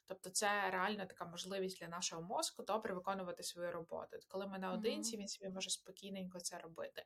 Тобто 0.08 0.30
це 0.30 0.70
реально 0.70 1.06
така 1.06 1.26
можливість 1.26 1.80
для 1.80 1.88
нашого 1.88 2.22
мозку 2.22 2.64
добре 2.64 2.94
виконувати 2.94 3.44
свою 3.44 3.72
роботу. 3.72 4.18
Коли 4.28 4.48
ми 4.48 4.60
наодинці, 4.60 5.18
він 5.18 5.28
собі 5.28 5.50
може 5.50 5.70
спокійненько 5.70 6.40
це 6.40 6.58
робити. 6.58 7.04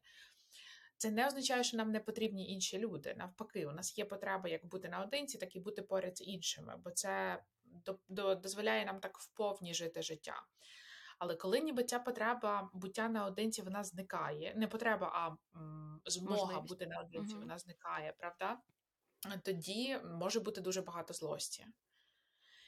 Це 0.97 1.11
не 1.11 1.27
означає, 1.27 1.63
що 1.63 1.77
нам 1.77 1.91
не 1.91 1.99
потрібні 1.99 2.53
інші 2.53 2.79
люди. 2.79 3.15
Навпаки, 3.17 3.65
у 3.65 3.71
нас 3.71 3.97
є 3.97 4.05
потреба 4.05 4.49
як 4.49 4.65
бути 4.65 4.89
наодинці, 4.89 5.37
так 5.37 5.55
і 5.55 5.59
бути 5.59 5.81
поряд 5.81 6.17
з 6.17 6.21
іншими, 6.21 6.75
бо 6.83 6.91
це 6.91 7.43
дозволяє 8.35 8.85
нам 8.85 8.99
так 8.99 9.17
вповні 9.17 9.73
жити 9.73 10.01
життя. 10.01 10.41
Але 11.19 11.35
коли 11.35 11.59
ніби 11.59 11.83
ця 11.83 11.99
потреба 11.99 12.69
буття 12.73 13.09
наодинці 13.09 13.61
вона 13.61 13.83
зникає, 13.83 14.53
не 14.55 14.67
потреба, 14.67 15.11
а 15.13 15.57
м, 15.57 16.01
змога 16.05 16.35
Можливість. 16.35 16.67
бути 16.67 16.87
наодинці, 16.87 17.33
угу. 17.33 17.41
вона 17.41 17.57
зникає, 17.57 18.13
правда? 18.17 18.57
Тоді 19.43 19.99
може 20.03 20.39
бути 20.39 20.61
дуже 20.61 20.81
багато 20.81 21.13
злості. 21.13 21.65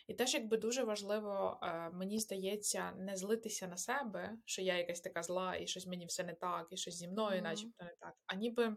І 0.07 0.13
теж, 0.13 0.33
якби 0.33 0.57
дуже 0.57 0.83
важливо, 0.83 1.59
е, 1.63 1.89
мені 1.89 2.19
здається, 2.19 2.91
не 2.91 3.15
злитися 3.15 3.67
на 3.67 3.77
себе, 3.77 4.37
що 4.45 4.61
я 4.61 4.77
якась 4.77 5.01
така 5.01 5.23
зла, 5.23 5.55
і 5.55 5.67
щось 5.67 5.87
мені 5.87 6.05
все 6.05 6.23
не 6.23 6.33
так, 6.33 6.67
і 6.69 6.77
щось 6.77 6.95
зі 6.95 7.07
мною, 7.07 7.39
mm-hmm. 7.39 7.43
начебто 7.43 7.83
не 7.85 7.95
так, 7.99 8.15
а 8.25 8.35
ніби 8.35 8.75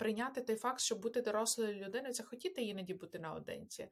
прийняти 0.00 0.40
той 0.40 0.56
факт, 0.56 0.80
що 0.80 0.96
бути 0.96 1.20
дорослою 1.20 1.74
людиною, 1.74 2.14
це 2.14 2.22
хотіти 2.22 2.62
іноді 2.62 2.94
бути 2.94 3.18
наодинці, 3.18 3.88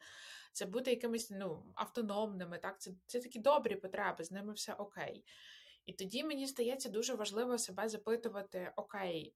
це 0.52 0.66
бути 0.66 0.90
якимись 0.90 1.30
ну, 1.30 1.72
автономними, 1.74 2.58
так, 2.58 2.80
це, 2.80 2.90
це 3.06 3.20
такі 3.20 3.38
добрі 3.38 3.76
потреби, 3.76 4.24
з 4.24 4.30
ними 4.30 4.52
все 4.52 4.72
окей. 4.72 5.24
І 5.86 5.92
тоді 5.92 6.24
мені 6.24 6.46
здається 6.46 6.88
дуже 6.88 7.14
важливо 7.14 7.58
себе 7.58 7.88
запитувати: 7.88 8.72
окей, 8.76 9.34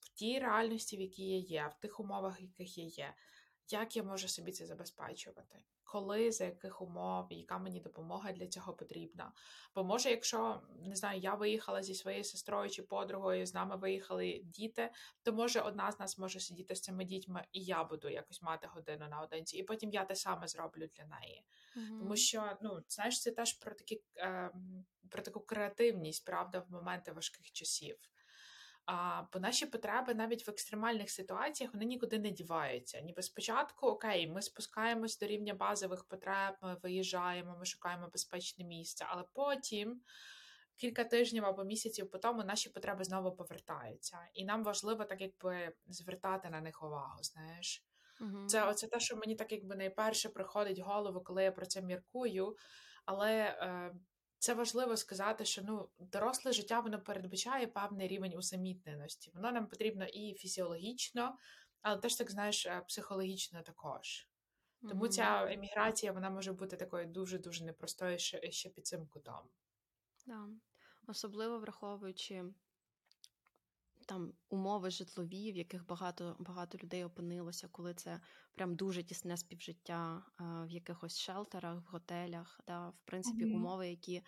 в 0.00 0.08
тій 0.08 0.38
реальності, 0.38 0.96
в 0.96 1.00
якій 1.00 1.28
я 1.28 1.38
є, 1.38 1.72
в 1.78 1.80
тих 1.80 2.00
умовах, 2.00 2.40
в 2.40 2.42
яких 2.42 2.78
я 2.78 2.84
є, 2.84 3.14
як 3.72 3.96
я 3.96 4.02
можу 4.02 4.28
собі 4.28 4.52
це 4.52 4.66
забезпечувати? 4.66 5.58
коли, 5.88 6.32
за 6.32 6.44
яких 6.44 6.82
умов, 6.82 7.26
яка 7.30 7.58
мені 7.58 7.80
допомога 7.80 8.32
для 8.32 8.46
цього 8.46 8.72
потрібна. 8.72 9.32
Бо 9.74 9.84
може, 9.84 10.10
якщо 10.10 10.62
не 10.86 10.96
знаю, 10.96 11.20
я 11.20 11.34
виїхала 11.34 11.82
зі 11.82 11.94
своєю 11.94 12.24
сестрою 12.24 12.70
чи 12.70 12.82
подругою, 12.82 13.46
з 13.46 13.54
нами 13.54 13.76
виїхали 13.76 14.40
діти, 14.44 14.90
то 15.22 15.32
може 15.32 15.60
одна 15.60 15.92
з 15.92 16.00
нас 16.00 16.18
може 16.18 16.40
сидіти 16.40 16.74
з 16.74 16.80
цими 16.80 17.04
дітьми, 17.04 17.44
і 17.52 17.64
я 17.64 17.84
буду 17.84 18.08
якось 18.08 18.42
мати 18.42 18.66
годину 18.66 19.08
наодинці, 19.08 19.58
і 19.58 19.62
потім 19.62 19.90
я 19.90 20.04
те 20.04 20.16
саме 20.16 20.48
зроблю 20.48 20.88
для 20.96 21.04
неї. 21.04 21.44
Mm-hmm. 21.76 21.98
Тому 21.98 22.16
що 22.16 22.58
ну 22.62 22.82
знаєш, 22.88 23.22
це 23.22 23.30
теж 23.30 23.52
про 23.52 23.74
такі 23.74 24.02
е, 24.16 24.50
про 25.10 25.22
таку 25.22 25.40
креативність, 25.40 26.24
правда, 26.24 26.58
в 26.58 26.72
моменти 26.72 27.12
важких 27.12 27.52
часів. 27.52 27.96
А, 28.88 29.22
Бо 29.32 29.38
наші 29.38 29.66
потреби 29.66 30.14
навіть 30.14 30.46
в 30.46 30.50
екстремальних 30.50 31.10
ситуаціях 31.10 31.72
вони 31.74 31.84
нікуди 31.84 32.18
не 32.18 32.30
діваються. 32.30 33.00
Ніби 33.00 33.22
спочатку, 33.22 33.86
окей, 33.86 34.26
ми 34.26 34.42
спускаємось 34.42 35.18
до 35.18 35.26
рівня 35.26 35.54
базових 35.54 36.04
потреб, 36.04 36.54
ми 36.62 36.76
виїжджаємо, 36.82 37.56
ми 37.58 37.64
шукаємо 37.64 38.08
безпечне 38.08 38.64
місце, 38.64 39.06
але 39.08 39.24
потім. 39.32 40.00
Кілька 40.76 41.04
тижнів 41.04 41.44
або 41.44 41.64
місяців 41.64 42.10
по 42.10 42.18
тому 42.18 42.44
наші 42.44 42.70
потреби 42.70 43.04
знову 43.04 43.32
повертаються, 43.32 44.18
і 44.34 44.44
нам 44.44 44.64
важливо 44.64 45.04
так, 45.04 45.20
якби 45.20 45.72
звертати 45.86 46.50
на 46.50 46.60
них 46.60 46.82
увагу. 46.82 47.22
Знаєш, 47.22 47.84
uh 48.20 48.46
це 48.46 48.64
оце 48.64 48.86
те, 48.86 49.00
що 49.00 49.16
мені 49.16 49.34
так 49.34 49.52
якби 49.52 49.76
найперше 49.76 50.28
приходить 50.28 50.78
в 50.78 50.82
голову, 50.82 51.20
коли 51.20 51.42
я 51.42 51.52
про 51.52 51.66
це 51.66 51.82
міркую. 51.82 52.56
Але 53.04 53.32
е, 53.32 53.94
це 54.38 54.54
важливо 54.54 54.96
сказати, 54.96 55.44
що 55.44 55.62
ну 55.62 55.88
доросле 55.98 56.52
життя 56.52 56.80
воно 56.80 57.00
передбачає 57.00 57.66
певний 57.66 58.08
рівень 58.08 58.36
усамітненості. 58.36 59.30
Воно 59.34 59.52
нам 59.52 59.66
потрібно 59.66 60.04
і 60.04 60.34
фізіологічно, 60.34 61.38
але 61.82 61.98
теж 61.98 62.14
так 62.14 62.30
знаєш, 62.30 62.66
е, 62.66 62.82
психологічно 62.88 63.62
також. 63.62 64.28
Тому 64.88 65.04
mm-hmm. 65.04 65.08
ця 65.08 65.52
еміграція 65.52 66.12
вона 66.12 66.30
може 66.30 66.52
бути 66.52 66.76
такою 66.76 67.06
дуже 67.06 67.38
дуже 67.38 67.64
непростою 67.64 68.18
ще, 68.18 68.50
ще 68.50 68.68
під 68.68 68.86
цим 68.86 69.06
кутом. 69.06 69.48
Да. 70.26 70.48
Особливо 71.06 71.58
враховуючи 71.58 72.44
там 74.08 74.32
умови 74.48 74.90
житлові, 74.90 75.52
в 75.52 75.56
яких 75.56 75.86
багато 75.86 76.36
багато 76.38 76.78
людей 76.78 77.04
опинилося, 77.04 77.68
коли 77.68 77.94
це 77.94 78.20
прям 78.54 78.76
дуже 78.76 79.02
тісне 79.02 79.36
співжиття 79.36 80.22
в 80.38 80.70
якихось 80.70 81.18
шелтерах, 81.18 81.76
в 81.76 81.90
готелях, 81.90 82.60
да, 82.66 82.88
в 82.88 83.00
принципі, 83.04 83.44
mm-hmm. 83.44 83.54
умови, 83.54 83.88
які 83.88 84.22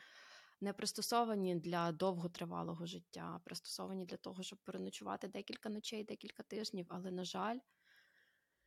не 0.60 0.72
пристосовані 0.72 1.56
для 1.56 1.92
довготривалого 1.92 2.86
життя, 2.86 3.32
а 3.34 3.38
пристосовані 3.38 4.04
для 4.04 4.16
того, 4.16 4.42
щоб 4.42 4.58
переночувати 4.58 5.28
декілька 5.28 5.68
ночей, 5.68 6.04
декілька 6.04 6.42
тижнів. 6.42 6.86
Але, 6.88 7.10
на 7.10 7.24
жаль, 7.24 7.58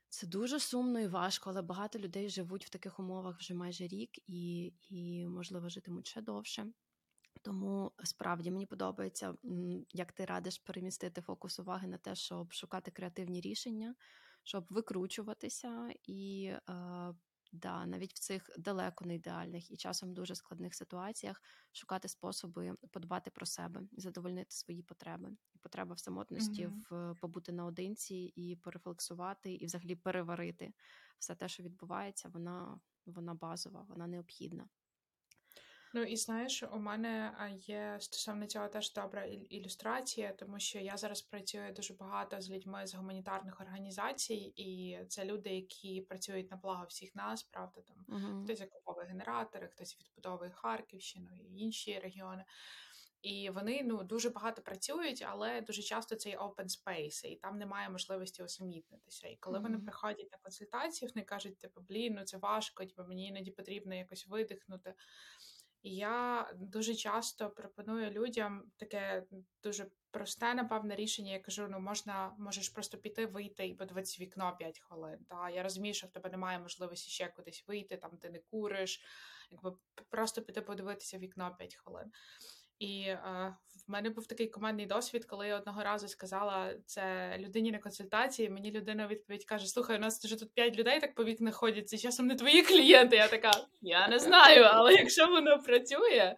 це 0.09 0.27
дуже 0.27 0.59
сумно 0.59 0.99
і 0.99 1.07
важко, 1.07 1.49
але 1.49 1.61
багато 1.61 1.99
людей 1.99 2.29
живуть 2.29 2.65
в 2.65 2.69
таких 2.69 2.99
умовах 2.99 3.39
вже 3.39 3.53
майже 3.53 3.87
рік 3.87 4.09
і, 4.27 4.73
і 4.89 5.27
можливо, 5.27 5.69
житимуть 5.69 6.07
ще 6.07 6.21
довше. 6.21 6.65
Тому 7.43 7.91
справді 8.03 8.51
мені 8.51 8.65
подобається, 8.65 9.35
як 9.93 10.11
ти 10.11 10.25
радиш 10.25 10.57
перемістити 10.57 11.21
фокус 11.21 11.59
уваги 11.59 11.87
на 11.87 11.97
те, 11.97 12.15
щоб 12.15 12.53
шукати 12.53 12.91
креативні 12.91 13.41
рішення, 13.41 13.95
щоб 14.43 14.65
викручуватися 14.69 15.89
і 16.03 16.51
е, 16.69 17.13
да, 17.51 17.85
навіть 17.85 18.13
в 18.13 18.19
цих 18.19 18.49
далеко 18.57 19.05
не 19.05 19.15
ідеальних 19.15 19.71
і 19.71 19.77
часом 19.77 20.13
дуже 20.13 20.35
складних 20.35 20.75
ситуаціях 20.75 21.41
шукати 21.71 22.07
способи 22.07 22.75
подбати 22.91 23.31
про 23.31 23.45
себе, 23.45 23.81
задовольнити 23.91 24.51
свої 24.51 24.81
потреби. 24.81 25.31
Потреба 25.61 25.95
в 25.95 25.99
самотності, 25.99 26.67
mm-hmm. 26.67 27.13
в 27.13 27.19
побути 27.19 27.51
наодинці 27.51 28.15
і 28.35 28.55
порефлексувати, 28.55 29.53
і 29.53 29.65
взагалі 29.65 29.95
переварити 29.95 30.73
все 31.19 31.35
те, 31.35 31.47
що 31.47 31.63
відбувається, 31.63 32.29
вона, 32.29 32.79
вона 33.05 33.33
базова, 33.33 33.85
вона 33.89 34.07
необхідна. 34.07 34.69
Ну 35.95 36.03
і 36.03 36.17
знаєш, 36.17 36.63
у 36.63 36.79
мене 36.79 37.33
є 37.67 37.97
стосовно 37.99 38.45
цього 38.45 38.67
теж 38.67 38.93
добра 38.93 39.23
ілюстрація, 39.25 40.33
тому 40.33 40.59
що 40.59 40.79
я 40.79 40.97
зараз 40.97 41.21
працюю 41.21 41.73
дуже 41.73 41.93
багато 41.93 42.41
з 42.41 42.49
людьми 42.49 42.87
з 42.87 42.95
гуманітарних 42.95 43.61
організацій, 43.61 44.53
і 44.55 44.99
це 45.07 45.25
люди, 45.25 45.49
які 45.49 46.01
працюють 46.01 46.51
на 46.51 46.57
благо 46.57 46.85
всіх 46.85 47.15
нас, 47.15 47.43
правда, 47.43 47.81
там 47.81 48.05
uh-huh. 48.09 48.43
хтось 48.43 48.59
закуповує 48.59 49.07
генератори, 49.07 49.67
хтось 49.67 49.97
відбудовує 49.99 50.51
Харківщину 50.51 51.29
і 51.35 51.57
інші 51.57 51.99
регіони. 51.99 52.45
І 53.21 53.49
вони 53.49 53.81
ну 53.85 54.03
дуже 54.03 54.29
багато 54.29 54.61
працюють, 54.61 55.25
але 55.29 55.61
дуже 55.61 55.81
часто 55.81 56.15
це 56.15 56.29
є 56.29 56.37
open 56.37 56.67
space, 56.67 57.25
і 57.25 57.35
там 57.35 57.57
немає 57.57 57.89
можливості 57.89 58.43
усамітнитися. 58.43 59.27
І 59.27 59.35
коли 59.35 59.59
mm-hmm. 59.59 59.61
вони 59.61 59.77
приходять 59.77 60.31
на 60.31 60.37
консультації, 60.37 61.11
вони 61.15 61.25
кажуть, 61.25 61.57
типу, 61.57 61.81
блін, 61.81 62.13
ну 62.13 62.23
це 62.23 62.37
важко, 62.37 62.85
типу, 62.85 63.03
мені 63.03 63.27
іноді 63.27 63.51
потрібно 63.51 63.95
якось 63.95 64.27
видихнути. 64.27 64.93
Я 65.83 66.49
дуже 66.55 66.95
часто 66.95 67.49
пропоную 67.49 68.11
людям 68.11 68.63
таке 68.77 69.25
дуже 69.63 69.87
просте, 70.11 70.53
напевне, 70.53 70.95
рішення. 70.95 71.31
Я 71.31 71.39
кажу: 71.39 71.67
ну 71.69 71.79
можна, 71.79 72.35
можеш 72.39 72.69
просто 72.69 72.97
піти, 72.97 73.25
вийти 73.25 73.67
і 73.67 73.73
подивитися 73.73 74.23
вікно 74.23 74.55
5 74.57 74.79
хвилин. 74.79 75.19
Та 75.29 75.49
я 75.49 75.63
розумію, 75.63 75.93
що 75.93 76.07
в 76.07 76.11
тебе 76.11 76.29
немає 76.29 76.59
можливості 76.59 77.09
ще 77.09 77.27
кудись 77.27 77.63
вийти, 77.67 77.97
там 77.97 78.17
ти 78.17 78.29
не 78.29 78.39
куриш, 78.39 79.01
якби 79.51 79.73
просто 80.09 80.41
піти 80.41 80.61
подивитися 80.61 81.17
вікно 81.17 81.55
5 81.57 81.75
хвилин. 81.75 82.11
І 82.79 83.01
е, 83.01 83.55
в 83.87 83.91
мене 83.91 84.09
був 84.09 84.27
такий 84.27 84.47
командний 84.47 84.85
досвід, 84.85 85.25
коли 85.25 85.47
я 85.47 85.57
одного 85.57 85.83
разу 85.83 86.07
сказала 86.07 86.75
це 86.85 87.35
людині 87.39 87.71
на 87.71 87.79
консультації. 87.79 88.49
Мені 88.49 88.71
людина 88.71 89.07
відповідь 89.07 89.45
каже: 89.45 89.67
Слухай, 89.67 89.97
у 89.97 89.99
нас 89.99 90.25
вже 90.25 90.39
тут 90.39 90.53
п'ять 90.53 90.77
людей 90.77 90.99
так 90.99 91.15
по 91.15 91.23
вікнах 91.23 91.55
ходять, 91.55 91.89
це 91.89 91.97
часом 91.97 92.27
не 92.27 92.35
твої 92.35 92.61
клієнти. 92.63 93.15
Я 93.15 93.27
така, 93.27 93.51
я 93.81 94.07
не 94.07 94.19
знаю, 94.19 94.63
але 94.63 94.93
якщо 94.93 95.27
воно 95.27 95.59
працює. 95.59 96.35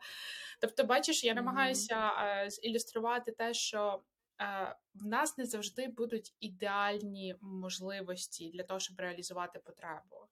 Тобто, 0.62 0.84
бачиш, 0.84 1.24
я 1.24 1.34
намагаюся 1.34 2.12
е, 2.20 2.50
ілюструвати 2.64 3.32
те, 3.32 3.54
що 3.54 4.02
е, 4.42 4.76
в 4.94 5.06
нас 5.06 5.38
не 5.38 5.46
завжди 5.46 5.88
будуть 5.88 6.36
ідеальні 6.40 7.36
можливості 7.42 8.52
для 8.54 8.64
того, 8.64 8.80
щоб 8.80 9.00
реалізувати 9.00 9.60
потребу 9.60 10.28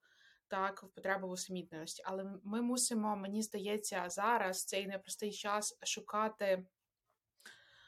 так 0.54 0.84
в 0.84 0.88
потребу 0.88 1.28
в 1.28 1.32
усамітненості. 1.32 2.04
Але 2.06 2.26
ми 2.44 2.62
мусимо, 2.62 3.16
мені 3.16 3.42
здається, 3.42 4.10
зараз 4.10 4.66
цей 4.66 4.88
непростий 4.88 5.32
час 5.32 5.78
шукати 5.84 6.66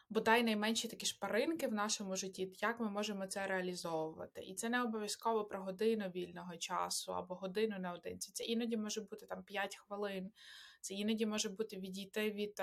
бодай 0.10 0.44
найменші 0.44 0.88
такі 0.88 1.06
шпаринки 1.06 1.68
в 1.68 1.74
нашому 1.74 2.16
житті, 2.16 2.54
як 2.62 2.80
ми 2.80 2.90
можемо 2.90 3.28
це 3.28 3.48
реалізовувати. 3.48 4.42
І 4.42 4.56
це 4.56 4.70
не 4.70 4.84
обов'язково 4.84 5.46
про 5.46 5.64
годину 5.64 6.06
вільного 6.16 6.58
часу 6.58 7.14
або 7.14 7.36
годину 7.36 7.80
наодинці. 7.80 8.32
Це 8.32 8.44
іноді 8.44 8.78
може 8.78 9.02
бути 9.02 9.26
там 9.26 9.44
5 9.44 9.76
хвилин, 9.76 10.32
це 10.82 10.94
іноді 10.94 11.26
може 11.26 11.50
бути 11.50 11.78
відійти 11.78 12.32
від. 12.32 12.62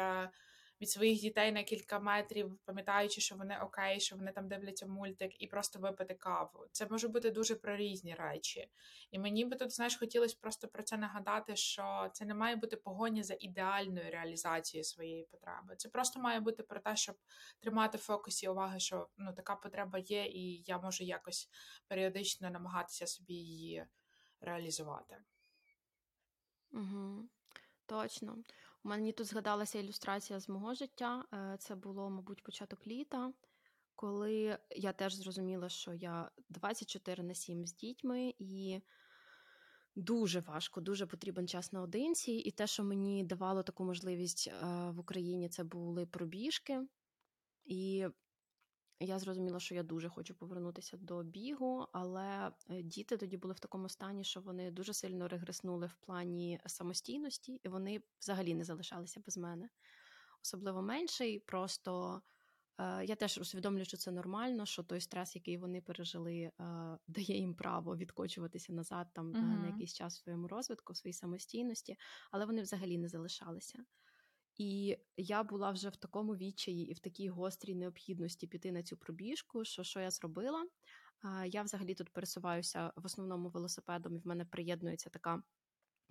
Від 0.82 0.90
своїх 0.90 1.20
дітей 1.20 1.52
на 1.52 1.62
кілька 1.62 2.00
метрів, 2.00 2.58
пам'ятаючи, 2.64 3.20
що 3.20 3.36
вони 3.36 3.58
окей, 3.58 4.00
що 4.00 4.16
вони 4.16 4.32
там 4.32 4.48
дивляться 4.48 4.86
мультик, 4.86 5.42
і 5.42 5.46
просто 5.46 5.78
випити 5.78 6.14
каву. 6.14 6.66
Це 6.72 6.86
може 6.86 7.08
бути 7.08 7.30
дуже 7.30 7.54
про 7.54 7.76
різні 7.76 8.14
речі. 8.14 8.70
І 9.10 9.18
мені 9.18 9.44
би 9.44 9.56
тут, 9.56 9.72
знаєш, 9.72 9.96
хотілося 9.96 10.36
просто 10.40 10.68
про 10.68 10.82
це 10.82 10.96
нагадати, 10.96 11.56
що 11.56 12.10
це 12.12 12.24
не 12.24 12.34
має 12.34 12.56
бути 12.56 12.76
погоня 12.76 13.22
за 13.22 13.36
ідеальною 13.40 14.10
реалізацією 14.10 14.84
своєї 14.84 15.24
потреби. 15.24 15.76
Це 15.76 15.88
просто 15.88 16.20
має 16.20 16.40
бути 16.40 16.62
про 16.62 16.80
те, 16.80 16.96
щоб 16.96 17.16
тримати 17.60 17.98
в 17.98 18.00
фокусі 18.00 18.48
уваги, 18.48 18.80
що 18.80 19.08
ну 19.16 19.32
така 19.32 19.56
потреба 19.56 19.98
є, 19.98 20.26
і 20.26 20.62
я 20.66 20.78
можу 20.78 21.04
якось 21.04 21.50
періодично 21.88 22.50
намагатися 22.50 23.06
собі 23.06 23.34
її 23.34 23.86
реалізувати. 24.40 25.16
Угу. 26.72 27.28
Точно. 27.86 28.36
Мені 28.84 29.12
тут 29.12 29.26
згадалася 29.26 29.78
ілюстрація 29.78 30.40
з 30.40 30.48
мого 30.48 30.74
життя. 30.74 31.24
Е, 31.32 31.56
це 31.58 31.74
було, 31.74 32.10
мабуть, 32.10 32.42
початок 32.42 32.86
літа, 32.86 33.32
коли 33.94 34.58
я 34.76 34.92
теж 34.92 35.14
зрозуміла, 35.14 35.68
що 35.68 35.94
я 35.94 36.30
24 36.48 37.22
на 37.22 37.34
7 37.34 37.66
з 37.66 37.74
дітьми, 37.74 38.34
і 38.38 38.80
дуже 39.96 40.40
важко, 40.40 40.80
дуже 40.80 41.06
потрібен 41.06 41.48
час 41.48 41.72
наодинці. 41.72 42.32
І 42.32 42.50
те, 42.50 42.66
що 42.66 42.84
мені 42.84 43.24
давало 43.24 43.62
таку 43.62 43.84
можливість 43.84 44.48
е, 44.48 44.66
в 44.90 44.98
Україні, 44.98 45.48
це 45.48 45.64
були 45.64 46.06
пробіжки. 46.06 46.80
І 47.64 48.06
я 49.04 49.18
зрозуміла, 49.18 49.60
що 49.60 49.74
я 49.74 49.82
дуже 49.82 50.08
хочу 50.08 50.34
повернутися 50.34 50.96
до 50.96 51.22
бігу, 51.22 51.86
але 51.92 52.52
е, 52.70 52.82
діти 52.82 53.16
тоді 53.16 53.36
були 53.36 53.54
в 53.54 53.60
такому 53.60 53.88
стані, 53.88 54.24
що 54.24 54.40
вони 54.40 54.70
дуже 54.70 54.94
сильно 54.94 55.28
регреснули 55.28 55.86
в 55.86 55.94
плані 55.94 56.60
самостійності, 56.66 57.60
і 57.64 57.68
вони 57.68 58.02
взагалі 58.20 58.54
не 58.54 58.64
залишалися 58.64 59.20
без 59.26 59.36
мене. 59.36 59.68
Особливо 60.42 60.82
менший. 60.82 61.38
Просто 61.38 62.22
е, 62.78 63.04
я 63.04 63.16
теж 63.16 63.38
усвідомлюю, 63.38 63.84
що 63.84 63.96
це 63.96 64.10
нормально, 64.10 64.66
що 64.66 64.82
той 64.82 65.00
стрес, 65.00 65.34
який 65.34 65.58
вони 65.58 65.80
пережили, 65.80 66.36
е, 66.36 66.52
дає 67.08 67.38
їм 67.38 67.54
право 67.54 67.96
відкочуватися 67.96 68.72
назад 68.72 69.06
там 69.12 69.32
uh-huh. 69.32 69.62
на 69.62 69.66
якийсь 69.66 69.94
час 69.94 70.18
в 70.18 70.22
своєму 70.22 70.48
розвитку, 70.48 70.92
в 70.92 70.96
своїй 70.96 71.14
самостійності, 71.14 71.96
але 72.30 72.46
вони 72.46 72.62
взагалі 72.62 72.98
не 72.98 73.08
залишалися. 73.08 73.84
І 74.56 74.98
я 75.16 75.42
була 75.42 75.70
вже 75.70 75.88
в 75.88 75.96
такому 75.96 76.36
відчаї 76.36 76.90
і 76.90 76.92
в 76.92 76.98
такій 76.98 77.28
гострій 77.28 77.74
необхідності 77.74 78.46
піти 78.46 78.72
на 78.72 78.82
цю 78.82 78.96
пробіжку. 78.96 79.64
Що 79.64 79.82
що 79.84 80.00
я 80.00 80.10
зробила? 80.10 80.66
Я 81.46 81.62
взагалі 81.62 81.94
тут 81.94 82.10
пересуваюся 82.10 82.92
в 82.96 83.06
основному 83.06 83.48
велосипедом, 83.48 84.16
і 84.16 84.18
в 84.18 84.26
мене 84.26 84.44
приєднується 84.44 85.10
така. 85.10 85.42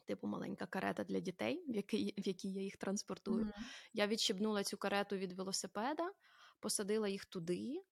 Типу 0.06 0.28
маленька 0.28 0.66
карета 0.66 1.04
для 1.04 1.20
дітей, 1.20 1.66
в 1.68 1.76
якій 1.76 2.14
в 2.18 2.28
якій 2.28 2.52
я 2.52 2.62
їх 2.62 2.78
транспортую. 2.78 3.46
Mm-hmm. 3.46 3.64
Я 3.94 4.08
відщебнула 4.08 4.64
цю 4.64 4.78
карету 4.78 5.18
від 5.18 5.34
велосипеда, 5.34 6.12
посадила 6.60 7.08
їх 7.08 7.26
туди 7.26 7.84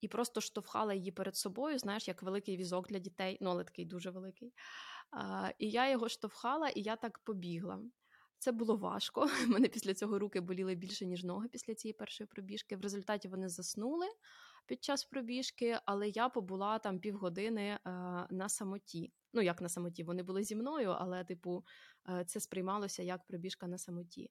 і 0.00 0.08
просто 0.08 0.40
штовхала 0.40 0.94
її 0.94 1.12
перед 1.12 1.36
собою, 1.36 1.78
знаєш, 1.78 2.08
як 2.08 2.22
великий 2.22 2.56
візок 2.56 2.88
для 2.88 2.98
дітей, 2.98 3.38
ну 3.40 3.50
але 3.50 3.64
такий 3.64 3.84
дуже 3.84 4.10
великий. 4.10 4.52
А, 5.10 5.50
І 5.58 5.70
я 5.70 5.90
його 5.90 6.08
штовхала, 6.08 6.68
і 6.68 6.82
я 6.82 6.96
так 6.96 7.18
побігла. 7.18 7.80
Це 8.38 8.52
було 8.52 8.76
важко. 8.76 9.26
У 9.46 9.50
мене 9.50 9.68
після 9.68 9.94
цього 9.94 10.18
руки 10.18 10.40
боліли 10.40 10.74
більше, 10.74 11.06
ніж 11.06 11.24
ноги 11.24 11.48
після 11.48 11.74
цієї 11.74 11.92
першої 11.92 12.28
пробіжки. 12.28 12.76
В 12.76 12.80
результаті 12.80 13.28
вони 13.28 13.48
заснули 13.48 14.06
під 14.66 14.84
час 14.84 15.04
пробіжки, 15.04 15.78
але 15.84 16.08
я 16.08 16.28
побула 16.28 16.78
там 16.78 17.00
півгодини 17.00 17.62
е, 17.62 17.78
на 18.30 18.48
самоті. 18.48 19.12
Ну, 19.32 19.42
як 19.42 19.60
на 19.60 19.68
самоті, 19.68 20.04
вони 20.04 20.22
були 20.22 20.42
зі 20.42 20.56
мною, 20.56 20.90
але, 20.90 21.24
типу, 21.24 21.64
е, 22.08 22.24
це 22.24 22.40
сприймалося 22.40 23.02
як 23.02 23.26
пробіжка 23.26 23.66
на 23.66 23.78
самоті. 23.78 24.30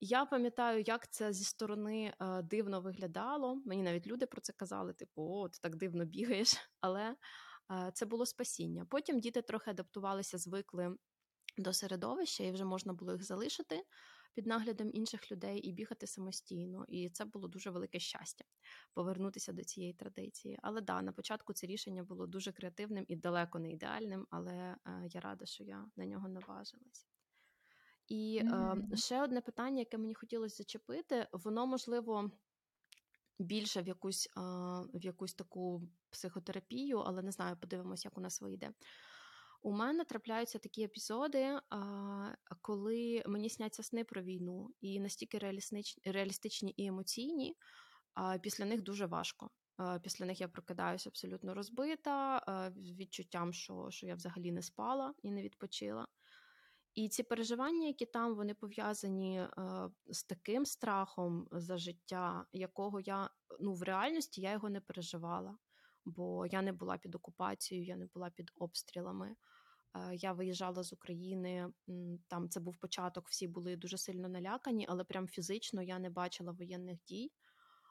Я 0.00 0.24
пам'ятаю, 0.24 0.84
як 0.86 1.12
це 1.12 1.32
зі 1.32 1.44
сторони 1.44 2.14
е, 2.20 2.42
дивно 2.42 2.80
виглядало. 2.80 3.62
Мені 3.64 3.82
навіть 3.82 4.06
люди 4.06 4.26
про 4.26 4.40
це 4.40 4.52
казали: 4.52 4.92
типу, 4.92 5.22
о, 5.22 5.48
ти 5.48 5.58
так 5.62 5.76
дивно 5.76 6.04
бігаєш. 6.04 6.56
Але 6.80 7.16
це 7.92 8.06
було 8.06 8.26
спасіння. 8.26 8.86
Потім 8.90 9.20
діти 9.20 9.42
трохи 9.42 9.70
адаптувалися, 9.70 10.38
звикли 10.38 10.96
до 11.58 11.72
середовища, 11.72 12.44
і 12.44 12.52
вже 12.52 12.64
можна 12.64 12.92
було 12.92 13.12
їх 13.12 13.22
залишити 13.22 13.84
під 14.38 14.46
наглядом 14.46 14.90
інших 14.92 15.32
людей 15.32 15.58
і 15.58 15.72
бігати 15.72 16.06
самостійно. 16.06 16.84
І 16.88 17.08
це 17.08 17.24
було 17.24 17.48
дуже 17.48 17.70
велике 17.70 17.98
щастя 17.98 18.44
повернутися 18.94 19.52
до 19.52 19.64
цієї 19.64 19.92
традиції. 19.92 20.58
Але 20.62 20.80
да, 20.80 21.02
на 21.02 21.12
початку 21.12 21.52
це 21.52 21.66
рішення 21.66 22.02
було 22.02 22.26
дуже 22.26 22.52
креативним 22.52 23.04
і 23.08 23.16
далеко 23.16 23.58
не 23.58 23.70
ідеальним, 23.70 24.26
але 24.30 24.52
е, 24.52 25.08
я 25.10 25.20
рада, 25.20 25.46
що 25.46 25.64
я 25.64 25.86
на 25.96 26.06
нього 26.06 26.28
наважилась. 26.28 27.06
І 28.08 28.40
mm-hmm. 28.44 28.92
е, 28.92 28.96
ще 28.96 29.22
одне 29.22 29.40
питання, 29.40 29.78
яке 29.78 29.98
мені 29.98 30.14
хотілося 30.14 30.56
зачепити, 30.56 31.28
воно 31.32 31.66
можливо. 31.66 32.30
Більше 33.40 33.82
в 33.82 33.88
якусь 33.88 34.26
е, 34.36 34.40
в 34.94 35.04
якусь 35.04 35.34
таку 35.34 35.82
психотерапію, 36.10 36.98
але 36.98 37.22
не 37.22 37.32
знаю, 37.32 37.56
подивимось, 37.56 38.04
як 38.04 38.18
у 38.18 38.20
нас 38.20 38.40
вийде. 38.40 38.70
У 39.62 39.72
мене 39.72 40.04
трапляються 40.04 40.58
такі 40.58 40.82
епізоди, 40.82 41.58
коли 42.60 43.22
мені 43.26 43.50
сняться 43.50 43.82
сни 43.82 44.04
про 44.04 44.22
війну, 44.22 44.70
і 44.80 45.00
настільки 45.00 45.38
реалістичні 46.04 46.74
і 46.76 46.86
емоційні, 46.86 47.56
після 48.42 48.64
них 48.64 48.82
дуже 48.82 49.06
важко. 49.06 49.50
Після 50.02 50.26
них 50.26 50.40
я 50.40 50.48
прокидаюся 50.48 51.10
абсолютно 51.10 51.54
розбита, 51.54 52.42
відчуттям, 52.76 53.52
що, 53.52 53.86
що 53.90 54.06
я 54.06 54.14
взагалі 54.14 54.52
не 54.52 54.62
спала 54.62 55.14
і 55.22 55.30
не 55.30 55.42
відпочила. 55.42 56.06
І 56.94 57.08
ці 57.08 57.22
переживання, 57.22 57.86
які 57.86 58.06
там, 58.06 58.34
вони 58.34 58.54
пов'язані 58.54 59.46
з 60.06 60.24
таким 60.24 60.66
страхом 60.66 61.48
за 61.52 61.78
життя, 61.78 62.46
якого 62.52 63.00
я 63.00 63.30
ну 63.60 63.74
в 63.74 63.82
реальності 63.82 64.40
я 64.40 64.52
його 64.52 64.70
не 64.70 64.80
переживала 64.80 65.58
бо 66.08 66.46
я 66.46 66.62
не 66.62 66.72
була 66.72 66.96
під 66.98 67.14
окупацією, 67.14 67.86
я 67.86 67.96
не 67.96 68.06
була 68.06 68.30
під 68.30 68.50
обстрілами. 68.56 69.36
Е, 69.94 70.14
я 70.14 70.32
виїжджала 70.32 70.82
з 70.82 70.92
України, 70.92 71.72
там 72.28 72.48
це 72.48 72.60
був 72.60 72.76
початок, 72.76 73.28
всі 73.28 73.48
були 73.48 73.76
дуже 73.76 73.98
сильно 73.98 74.28
налякані, 74.28 74.86
але 74.88 75.04
прям 75.04 75.28
фізично 75.28 75.82
я 75.82 75.98
не 75.98 76.10
бачила 76.10 76.52
воєнних 76.52 76.98
дій. 77.04 77.32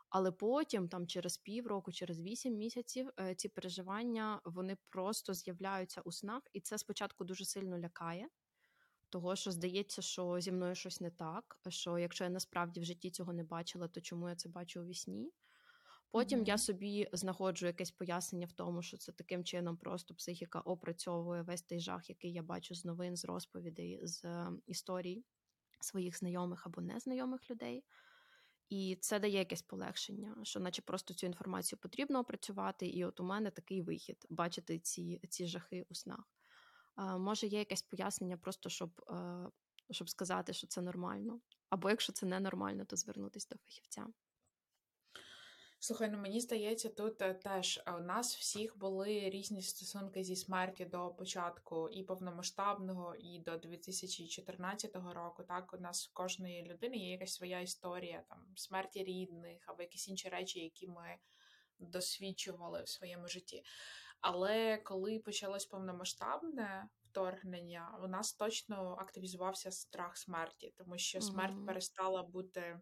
Але 0.10 0.32
потім, 0.32 0.90
там 0.90 1.08
через 1.08 1.38
півроку, 1.38 1.92
через 1.92 2.22
вісім 2.22 2.56
місяців, 2.56 3.10
е, 3.20 3.36
ці 3.36 3.50
переживання 3.50 4.42
вони 4.46 4.78
просто 4.90 5.34
з'являються 5.34 6.02
у 6.02 6.12
снах, 6.12 6.44
і 6.54 6.62
це 6.62 6.78
спочатку 6.78 7.24
дуже 7.24 7.46
сильно 7.46 7.80
лякає, 7.80 8.28
того 9.10 9.36
що 9.36 9.52
здається, 9.52 10.02
що 10.02 10.40
зі 10.40 10.52
мною 10.52 10.76
щось 10.76 11.02
не 11.02 11.12
так. 11.12 11.60
Що 11.70 11.98
якщо 11.98 12.24
я 12.24 12.30
насправді 12.30 12.80
в 12.80 12.86
житті 12.86 13.12
цього 13.12 13.34
не 13.34 13.44
бачила, 13.44 13.88
то 13.88 14.02
чому 14.02 14.30
я 14.30 14.36
це 14.36 14.50
бачу 14.50 14.82
у 14.82 14.86
вісні? 14.86 15.32
Потім 16.12 16.40
mm-hmm. 16.40 16.48
я 16.48 16.58
собі 16.58 17.10
знаходжу 17.14 17.66
якесь 17.66 17.92
пояснення 17.92 18.48
в 18.48 18.52
тому, 18.52 18.82
що 18.82 18.98
це 18.98 19.12
таким 19.12 19.44
чином 19.44 19.78
просто 19.78 20.16
психіка 20.16 20.60
опрацьовує 20.60 21.42
весь 21.42 21.62
той 21.62 21.80
жах, 21.80 22.10
який 22.10 22.34
я 22.34 22.44
бачу 22.44 22.76
з 22.76 22.86
новин, 22.86 23.16
з 23.16 23.26
розповідей, 23.26 24.00
з 24.04 24.26
е, 24.26 24.52
історій 24.66 25.24
своїх 25.80 26.18
знайомих 26.18 26.66
або 26.66 26.82
незнайомих 26.82 27.50
людей. 27.52 27.84
І 28.70 28.98
це 29.02 29.20
дає 29.20 29.38
якесь 29.38 29.62
полегшення, 29.62 30.36
що, 30.44 30.60
наче 30.60 30.82
просто 30.82 31.14
цю 31.14 31.28
інформацію 31.28 31.80
потрібно 31.80 32.20
опрацювати, 32.20 32.88
і 32.88 33.06
от 33.06 33.20
у 33.20 33.24
мене 33.24 33.52
такий 33.52 33.82
вихід 33.82 34.26
бачити 34.30 34.80
ці 34.80 35.22
ці 35.30 35.48
жахи 35.48 35.86
у 35.90 35.96
снах. 35.96 36.24
А, 36.96 37.18
Може, 37.18 37.48
є 37.48 37.60
якесь 37.60 37.82
пояснення, 37.82 38.38
просто 38.38 38.70
щоб 38.70 39.02
е, 39.10 39.50
щоб 39.92 40.10
сказати, 40.10 40.54
що 40.54 40.68
це 40.68 40.82
нормально. 40.82 41.40
Або 41.70 41.90
якщо 41.90 42.14
це 42.14 42.26
ненормально, 42.26 42.86
то 42.86 42.96
звернутися 42.96 43.48
до 43.52 43.58
фахівця. 43.58 44.08
Слухай, 45.80 46.10
ну 46.10 46.18
мені 46.18 46.42
здається, 46.42 46.90
тут 46.90 47.22
е, 47.22 47.34
теж 47.34 47.82
у 47.88 48.00
нас 48.00 48.36
всіх 48.36 48.78
були 48.78 49.30
різні 49.30 49.62
стосунки 49.62 50.24
зі 50.24 50.36
смерті 50.36 50.86
до 50.86 51.10
початку 51.10 51.90
і 51.90 52.04
повномасштабного, 52.04 53.16
і 53.16 53.40
до 53.40 53.58
2014 53.58 54.96
року. 54.96 55.44
Так, 55.44 55.74
у 55.74 55.78
нас 55.78 56.08
в 56.08 56.14
кожної 56.14 56.64
людини 56.64 56.98
є 56.98 57.12
якась 57.12 57.34
своя 57.34 57.60
історія 57.60 58.24
там 58.30 58.54
смерті 58.56 59.04
рідних 59.04 59.64
або 59.66 59.82
якісь 59.82 60.08
інші 60.08 60.30
речі, 60.30 60.60
які 60.60 60.88
ми 60.88 61.18
досвідчували 61.80 62.84
в 62.84 62.90
своєму 62.90 63.28
житті. 63.28 63.64
Але 64.22 64.78
коли 64.78 65.20
почалось 65.20 65.66
повномасштабне 65.66 66.90
вторгнення, 67.10 68.00
у 68.04 68.08
нас 68.08 68.34
точно 68.34 68.98
активізувався 69.00 69.72
страх 69.72 70.18
смерті, 70.18 70.74
тому 70.78 70.98
що 70.98 71.22
смерть 71.22 71.56
mm-hmm. 71.56 71.66
перестала 71.66 72.24
бути 72.24 72.80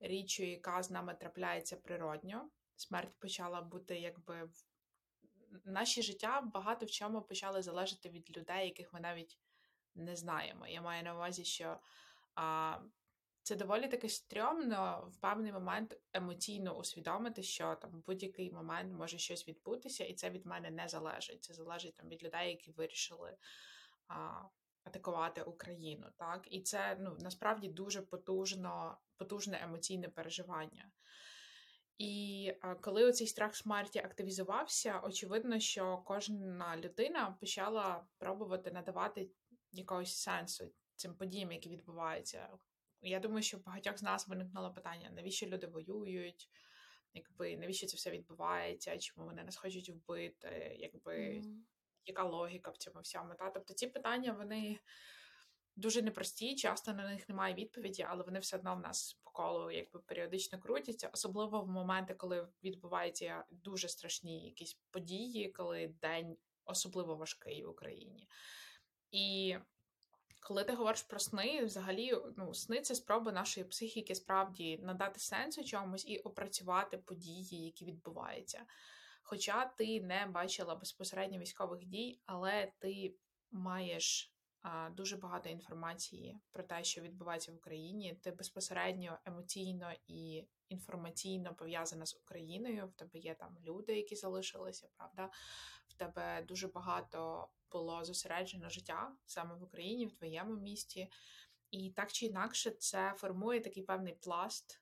річчю, 0.00 0.42
яка 0.42 0.82
з 0.82 0.90
нами 0.90 1.14
трапляється 1.14 1.76
природньо. 1.76 2.50
Смерть 2.76 3.18
почала 3.18 3.60
бути 3.60 3.98
якби 3.98 4.44
в 5.64 5.70
наші 5.70 6.02
життя 6.02 6.40
багато 6.40 6.86
в 6.86 6.90
чому 6.90 7.22
почали 7.22 7.62
залежати 7.62 8.08
від 8.08 8.36
людей, 8.36 8.66
яких 8.66 8.92
ми 8.92 9.00
навіть 9.00 9.38
не 9.94 10.16
знаємо. 10.16 10.66
Я 10.66 10.82
маю 10.82 11.02
на 11.02 11.14
увазі, 11.14 11.44
що 11.44 11.78
а, 12.34 12.78
це 13.42 13.56
доволі 13.56 13.88
таки 13.88 14.08
стрьомно 14.08 15.08
в 15.12 15.16
певний 15.20 15.52
момент 15.52 15.96
емоційно 16.12 16.76
усвідомити, 16.76 17.42
що 17.42 17.74
там 17.74 17.90
в 17.90 18.06
будь-який 18.06 18.52
момент 18.52 18.92
може 18.92 19.18
щось 19.18 19.48
відбутися, 19.48 20.04
і 20.04 20.14
це 20.14 20.30
від 20.30 20.46
мене 20.46 20.70
не 20.70 20.88
залежить. 20.88 21.44
Це 21.44 21.54
залежить 21.54 21.94
там 21.94 22.08
від 22.08 22.22
людей, 22.24 22.48
які 22.48 22.70
вирішили 22.70 23.36
а, 24.08 24.42
атакувати 24.86 25.42
Україну. 25.42 26.06
Так, 26.16 26.46
і 26.50 26.62
це 26.62 26.96
ну 27.00 27.16
насправді 27.20 27.68
дуже 27.68 28.02
потужно, 28.02 28.98
потужне 29.16 29.60
емоційне 29.62 30.08
переживання. 30.08 30.90
І 31.98 32.52
коли 32.80 33.04
оцей 33.04 33.26
страх 33.26 33.56
смерті 33.56 33.98
активізувався, 33.98 35.00
очевидно, 35.00 35.60
що 35.60 36.02
кожна 36.06 36.76
людина 36.76 37.36
почала 37.40 38.06
пробувати 38.18 38.70
надавати 38.70 39.30
якогось 39.72 40.16
сенсу 40.16 40.72
цим 40.96 41.14
подіям, 41.14 41.52
які 41.52 41.68
відбуваються. 41.68 42.48
Я 43.00 43.20
думаю, 43.20 43.42
що 43.42 43.58
в 43.58 43.64
багатьох 43.64 43.98
з 43.98 44.02
нас 44.02 44.28
виникнуло 44.28 44.72
питання, 44.72 45.10
навіщо 45.10 45.46
люди 45.46 45.66
воюють, 45.66 46.48
якби 47.14 47.56
навіщо 47.56 47.86
це 47.86 47.96
все 47.96 48.10
відбувається, 48.10 48.98
чому 48.98 49.26
вони 49.26 49.44
нас 49.44 49.56
хочуть 49.56 49.90
вбити, 49.90 50.76
якби 50.78 51.12
mm. 51.12 51.62
Яка 52.06 52.24
логіка 52.24 52.70
в 52.70 52.76
цьому 52.76 53.00
всьому? 53.00 53.34
Та? 53.34 53.50
Тобто 53.50 53.74
ці 53.74 53.86
питання 53.86 54.32
вони 54.32 54.78
дуже 55.76 56.02
непрості, 56.02 56.54
часто 56.54 56.92
на 56.92 57.08
них 57.10 57.28
немає 57.28 57.54
відповіді, 57.54 58.06
але 58.08 58.24
вони 58.24 58.38
все 58.38 58.56
одно 58.56 58.76
в 58.76 58.80
нас 58.80 59.20
по 59.24 59.30
колу 59.30 59.70
якби 59.70 60.00
періодично 60.00 60.58
крутяться, 60.58 61.10
особливо 61.12 61.60
в 61.60 61.68
моменти, 61.68 62.14
коли 62.14 62.48
відбуваються 62.62 63.44
дуже 63.50 63.88
страшні 63.88 64.46
якісь 64.46 64.80
події, 64.90 65.48
коли 65.48 65.94
день 66.00 66.36
особливо 66.64 67.16
важкий 67.16 67.64
в 67.64 67.68
Україні. 67.68 68.28
І 69.10 69.56
коли 70.40 70.64
ти 70.64 70.72
говориш 70.72 71.02
про 71.02 71.18
сни, 71.18 71.64
взагалі 71.64 72.14
ну, 72.36 72.54
сни 72.54 72.80
це 72.80 72.94
спроба 72.94 73.32
нашої 73.32 73.66
психіки 73.66 74.14
справді 74.14 74.78
надати 74.78 75.20
сенсу 75.20 75.64
чомусь 75.64 76.06
і 76.06 76.18
опрацювати 76.18 76.98
події, 76.98 77.64
які 77.64 77.84
відбуваються. 77.84 78.66
Хоча 79.28 79.64
ти 79.64 80.00
не 80.00 80.26
бачила 80.26 80.74
безпосередньо 80.74 81.38
військових 81.38 81.84
дій, 81.84 82.20
але 82.26 82.72
ти 82.78 83.14
маєш 83.50 84.32
дуже 84.90 85.16
багато 85.16 85.48
інформації 85.48 86.38
про 86.52 86.62
те, 86.62 86.84
що 86.84 87.00
відбувається 87.00 87.52
в 87.52 87.56
Україні. 87.56 88.14
Ти 88.22 88.30
безпосередньо 88.30 89.18
емоційно 89.24 89.92
і 90.06 90.44
інформаційно 90.68 91.54
пов'язана 91.54 92.06
з 92.06 92.16
Україною. 92.16 92.86
В 92.86 92.92
тебе 92.92 93.18
є 93.18 93.34
там 93.34 93.56
люди, 93.64 93.96
які 93.96 94.16
залишилися, 94.16 94.88
правда? 94.96 95.30
В 95.88 95.94
тебе 95.94 96.42
дуже 96.48 96.68
багато 96.68 97.48
було 97.72 98.04
зосереджено 98.04 98.70
життя 98.70 99.12
саме 99.26 99.54
в 99.54 99.62
Україні, 99.62 100.06
в 100.06 100.12
твоєму 100.12 100.56
місті. 100.56 101.10
І 101.70 101.90
так 101.90 102.12
чи 102.12 102.26
інакше, 102.26 102.70
це 102.70 103.14
формує 103.16 103.60
такий 103.60 103.82
певний 103.82 104.14
пласт, 104.14 104.80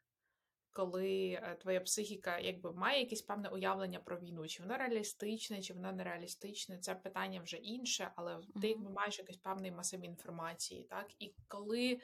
коли 0.74 1.28
е, 1.42 1.56
твоя 1.60 1.80
психіка 1.80 2.38
якби 2.38 2.72
має 2.72 3.00
якесь 3.00 3.22
певне 3.22 3.48
уявлення 3.48 3.98
про 3.98 4.18
війну, 4.18 4.48
чи 4.48 4.62
воно 4.62 4.76
реалістичне, 4.76 5.62
чи 5.62 5.74
воно 5.74 5.92
нереалістичне, 5.92 6.78
це 6.78 6.94
питання 6.94 7.40
вже 7.40 7.56
інше, 7.56 8.10
але 8.16 8.36
mm-hmm. 8.36 8.60
ти 8.60 8.68
якби 8.68 8.90
маєш 8.90 9.18
якийсь 9.18 9.38
певний 9.38 9.70
масив 9.70 10.04
інформації. 10.04 10.86
так? 10.90 11.06
І 11.18 11.34
коли 11.48 12.00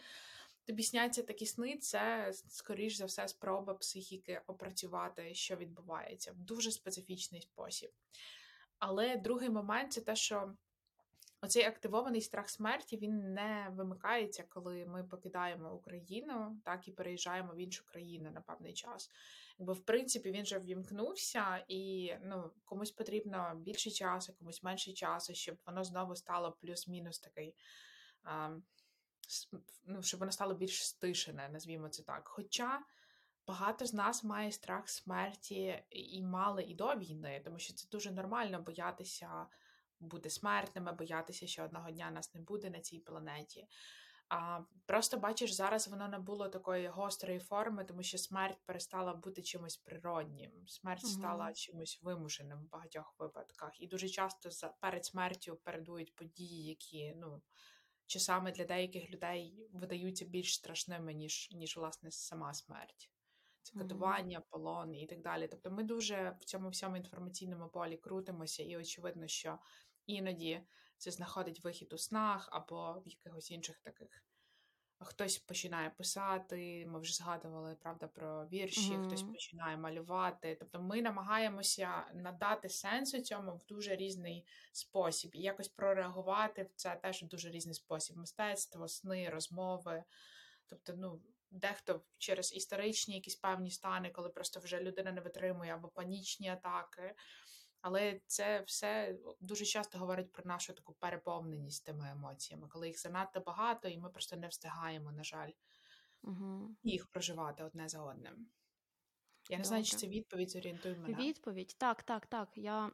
тобі 0.64 0.82
сняться 0.82 1.22
такі 1.22 1.46
сни, 1.46 1.76
це, 1.76 2.32
скоріш 2.48 2.96
за 2.96 3.04
все, 3.04 3.28
спроба 3.28 3.74
психіки 3.74 4.42
опрацювати, 4.46 5.34
що 5.34 5.56
відбувається 5.56 6.32
в 6.32 6.38
дуже 6.38 6.70
специфічний 6.70 7.40
спосіб. 7.42 7.90
Але 8.78 9.16
другий 9.16 9.50
момент 9.50 9.92
це 9.92 10.00
те, 10.00 10.16
що 10.16 10.54
Оцей 11.42 11.64
активований 11.64 12.20
страх 12.20 12.50
смерті 12.50 12.96
він 12.96 13.34
не 13.34 13.68
вимикається, 13.70 14.44
коли 14.48 14.86
ми 14.86 15.04
покидаємо 15.04 15.74
Україну, 15.74 16.60
так 16.64 16.88
і 16.88 16.92
переїжджаємо 16.92 17.52
в 17.52 17.56
іншу 17.56 17.84
країну 17.86 18.30
на 18.30 18.40
певний 18.40 18.72
час. 18.72 19.10
Бо, 19.58 19.72
в 19.72 19.80
принципі, 19.80 20.30
він 20.30 20.42
вже 20.42 20.58
ввімкнувся, 20.58 21.64
і 21.68 22.14
ну, 22.22 22.50
комусь 22.64 22.90
потрібно 22.90 23.52
більше 23.56 23.90
часу, 23.90 24.32
комусь 24.38 24.62
менше 24.62 24.92
часу, 24.92 25.34
щоб 25.34 25.56
воно 25.66 25.84
знову 25.84 26.16
стало 26.16 26.52
плюс-мінус 26.52 27.18
такий, 27.18 27.54
а, 28.22 28.56
ну, 29.86 30.02
щоб 30.02 30.20
воно 30.20 30.32
стало 30.32 30.54
більш 30.54 30.86
стишене, 30.86 31.48
назвімо 31.48 31.88
це 31.88 32.02
так. 32.02 32.28
Хоча 32.28 32.82
багато 33.46 33.86
з 33.86 33.94
нас 33.94 34.24
має 34.24 34.52
страх 34.52 34.88
смерті 34.88 35.84
і 35.90 36.22
мали 36.22 36.62
і 36.62 36.74
до 36.74 36.94
війни, 36.96 37.40
тому 37.44 37.58
що 37.58 37.74
це 37.74 37.88
дуже 37.88 38.10
нормально 38.10 38.62
боятися 38.62 39.46
бути 40.00 40.30
смертними, 40.30 40.92
боятися, 40.92 41.46
що 41.46 41.64
одного 41.64 41.90
дня 41.90 42.10
нас 42.10 42.34
не 42.34 42.40
буде 42.40 42.70
на 42.70 42.80
цій 42.80 42.98
планеті. 42.98 43.68
А 44.28 44.60
Просто 44.86 45.16
бачиш, 45.16 45.52
зараз 45.52 45.88
воно 45.88 46.08
набуло 46.08 46.48
такої 46.48 46.88
гострої 46.88 47.38
форми, 47.38 47.84
тому 47.84 48.02
що 48.02 48.18
смерть 48.18 48.58
перестала 48.66 49.14
бути 49.14 49.42
чимось 49.42 49.76
природнім. 49.76 50.50
Смерть 50.66 51.04
угу. 51.04 51.12
стала 51.12 51.52
чимось 51.52 52.00
вимушеним 52.02 52.58
в 52.58 52.70
багатьох 52.70 53.14
випадках. 53.18 53.80
І 53.80 53.86
дуже 53.86 54.08
часто 54.08 54.50
за 54.50 54.68
перед 54.68 55.04
смертю 55.04 55.58
передують 55.64 56.14
події, 56.16 56.66
які 56.66 57.14
ну 57.16 57.42
часами 58.06 58.52
для 58.52 58.64
деяких 58.64 59.10
людей 59.10 59.68
видаються 59.72 60.24
більш 60.24 60.54
страшними, 60.54 61.14
ніж 61.14 61.48
ніж 61.52 61.76
власне 61.76 62.10
сама 62.10 62.54
смерть. 62.54 63.10
Це 63.62 63.78
катування, 63.78 64.40
полон 64.40 64.94
і 64.94 65.06
так 65.06 65.20
далі. 65.20 65.48
Тобто 65.48 65.70
ми 65.70 65.82
дуже 65.82 66.36
в 66.40 66.44
цьому 66.44 66.68
всьому 66.68 66.96
інформаційному 66.96 67.68
полі 67.68 67.96
крутимося, 67.96 68.62
і 68.62 68.76
очевидно, 68.76 69.26
що 69.26 69.58
іноді 70.06 70.62
це 70.96 71.10
знаходить 71.10 71.64
вихід 71.64 71.92
у 71.92 71.98
снах 71.98 72.48
або 72.52 73.02
в 73.04 73.08
якихось 73.08 73.50
інших 73.50 73.78
таких. 73.78 74.24
Хтось 75.02 75.38
починає 75.38 75.90
писати, 75.90 76.86
ми 76.86 77.00
вже 77.00 77.14
згадували 77.14 77.74
правда 77.74 78.06
про 78.06 78.46
вірші, 78.46 78.92
mm-hmm. 78.92 79.06
хтось 79.06 79.22
починає 79.22 79.76
малювати. 79.76 80.56
Тобто 80.60 80.80
ми 80.80 81.02
намагаємося 81.02 82.06
надати 82.14 82.68
сенсу 82.68 83.20
цьому 83.20 83.54
в 83.56 83.64
дуже 83.66 83.96
різний 83.96 84.46
спосіб 84.72 85.30
і 85.34 85.40
якось 85.40 85.68
прореагувати 85.68 86.62
в 86.62 86.70
це 86.74 86.96
теж 87.02 87.22
в 87.22 87.26
дуже 87.26 87.50
різний 87.50 87.74
спосіб. 87.74 88.16
Мистецтво, 88.16 88.88
сни, 88.88 89.30
розмови. 89.30 90.04
Тобто, 90.66 90.92
ну, 90.96 91.20
дехто 91.50 92.02
через 92.18 92.54
історичні 92.54 93.14
якісь 93.14 93.36
певні 93.36 93.70
стани, 93.70 94.10
коли 94.10 94.28
просто 94.28 94.60
вже 94.60 94.80
людина 94.80 95.12
не 95.12 95.20
витримує 95.20 95.74
або 95.74 95.88
панічні 95.88 96.48
атаки. 96.48 97.14
Але 97.80 98.20
це 98.26 98.60
все 98.60 99.18
дуже 99.40 99.64
часто 99.64 99.98
говорить 99.98 100.32
про 100.32 100.44
нашу 100.44 100.72
таку 100.72 100.92
переповненість 100.92 101.84
тими 101.86 102.10
емоціями, 102.10 102.68
коли 102.68 102.88
їх 102.88 103.00
занадто 103.00 103.40
багато, 103.40 103.88
і 103.88 103.98
ми 103.98 104.10
просто 104.10 104.36
не 104.36 104.48
встигаємо, 104.48 105.12
на 105.12 105.24
жаль, 105.24 105.50
угу. 106.22 106.76
їх 106.82 107.06
проживати 107.06 107.64
одне 107.64 107.88
за 107.88 108.02
одним. 108.02 108.46
Я 109.50 109.58
не 109.58 109.64
знаю, 109.64 109.84
чи 109.84 109.96
це 109.96 110.06
відповідь 110.06 110.50
зорієнтує 110.50 110.96
мене. 110.96 111.18
Відповідь, 111.18 111.76
так, 111.78 112.02
так, 112.02 112.26
так. 112.26 112.48
Я 112.56 112.90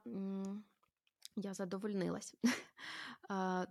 я 1.37 1.55
задовольнилась. 1.55 2.35
Так, 3.29 3.71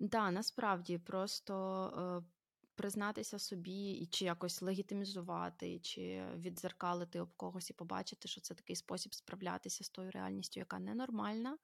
да, 0.00 0.30
насправді 0.30 0.98
просто 0.98 1.54
е, 1.96 2.24
признатися 2.82 3.38
собі, 3.38 3.90
і 3.90 4.06
чи 4.06 4.24
якось 4.24 4.62
легітимізувати, 4.62 5.78
чи 5.78 6.26
відзеркалити 6.36 7.20
об 7.20 7.34
когось 7.36 7.70
і 7.70 7.72
побачити, 7.72 8.28
що 8.28 8.40
це 8.40 8.54
такий 8.54 8.76
спосіб 8.76 9.14
справлятися 9.14 9.84
з 9.84 9.88
тою 9.88 10.10
реальністю, 10.10 10.60
яка 10.60 10.78
ненормальна, 10.78 11.58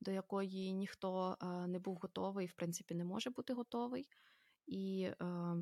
до 0.00 0.10
якої 0.10 0.72
ніхто 0.72 1.36
е, 1.42 1.46
не 1.46 1.78
був 1.78 1.96
готовий, 1.96 2.46
в 2.46 2.52
принципі, 2.52 2.94
не 2.94 3.04
може 3.04 3.30
бути 3.30 3.52
готовий. 3.52 4.08
І 4.66 5.02
е, 5.02 5.56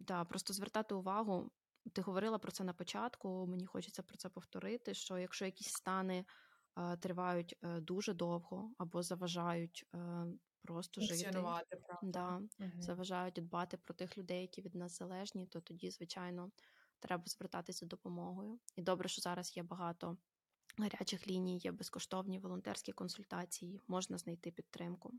да, 0.00 0.24
просто 0.24 0.52
звертати 0.52 0.94
увагу. 0.94 1.50
Ти 1.92 2.02
говорила 2.02 2.38
про 2.38 2.52
це 2.52 2.64
на 2.64 2.72
початку, 2.72 3.46
мені 3.46 3.66
хочеться 3.66 4.02
про 4.02 4.16
це 4.16 4.28
повторити: 4.28 4.94
що 4.94 5.18
якщо 5.18 5.44
якісь 5.44 5.72
стани 5.72 6.24
е, 6.78 6.96
тривають 6.96 7.58
дуже 7.62 8.14
довго 8.14 8.74
або 8.78 9.02
заважають 9.02 9.86
просто 10.62 11.00
жити, 11.00 11.30
правда. 11.86 12.08
да, 12.58 12.64
угу. 12.66 12.82
заважають 12.82 13.34
дбати 13.34 13.76
про 13.76 13.94
тих 13.94 14.18
людей, 14.18 14.40
які 14.40 14.62
від 14.62 14.74
нас 14.74 14.98
залежні, 14.98 15.46
то 15.46 15.60
тоді, 15.60 15.90
звичайно, 15.90 16.50
треба 17.00 17.24
звертатися 17.26 17.86
допомогою. 17.86 18.58
І 18.76 18.82
добре, 18.82 19.08
що 19.08 19.22
зараз 19.22 19.56
є 19.56 19.62
багато 19.62 20.16
гарячих 20.78 21.28
ліній, 21.28 21.58
є 21.58 21.72
безкоштовні 21.72 22.38
волонтерські 22.38 22.92
консультації, 22.92 23.80
можна 23.88 24.18
знайти 24.18 24.50
підтримку. 24.50 25.12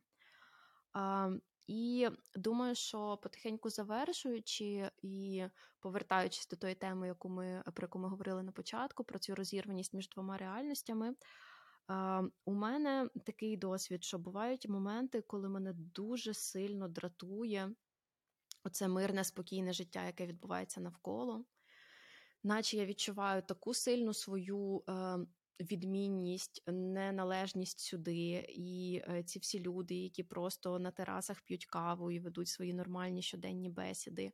А, 0.93 1.29
І 1.67 2.10
думаю, 2.36 2.75
що 2.75 3.17
потихеньку 3.23 3.69
завершуючи 3.69 4.91
і 5.01 5.45
повертаючись 5.79 6.47
до 6.47 6.56
тої 6.56 6.75
теми, 6.75 7.08
яку 7.08 7.29
ми 7.29 7.63
про 7.73 7.86
яку 7.86 7.99
ми 7.99 8.10
говорили 8.10 8.43
на 8.43 8.51
початку, 8.51 9.03
про 9.03 9.19
цю 9.19 9.36
розірваність 9.36 9.93
між 9.93 10.10
двома 10.10 10.38
реальностями. 10.38 11.15
У 12.45 12.53
мене 12.53 13.09
такий 13.25 13.57
досвід, 13.57 14.03
що 14.03 14.17
бувають 14.17 14.69
моменти, 14.69 15.21
коли 15.21 15.49
мене 15.49 15.73
дуже 15.73 16.33
сильно 16.33 16.87
дратує 16.87 17.71
оце 18.63 18.87
мирне, 18.87 19.23
спокійне 19.23 19.73
життя, 19.73 20.05
яке 20.05 20.27
відбувається 20.27 20.81
навколо, 20.81 21.45
наче 22.43 22.77
я 22.77 22.85
відчуваю 22.85 23.41
таку 23.41 23.73
сильну 23.73 24.13
свою 24.13 24.83
е, 24.89 25.17
відмінність, 25.59 26.63
неналежність 26.67 27.79
сюди, 27.79 28.45
і 28.49 29.01
е, 29.07 29.23
ці 29.23 29.39
всі 29.39 29.59
люди, 29.59 29.95
які 29.95 30.23
просто 30.23 30.79
на 30.79 30.91
терасах 30.91 31.41
п'ють 31.41 31.65
каву 31.65 32.11
і 32.11 32.19
ведуть 32.19 32.47
свої 32.47 32.73
нормальні 32.73 33.21
щоденні 33.21 33.69
бесіди. 33.69 34.31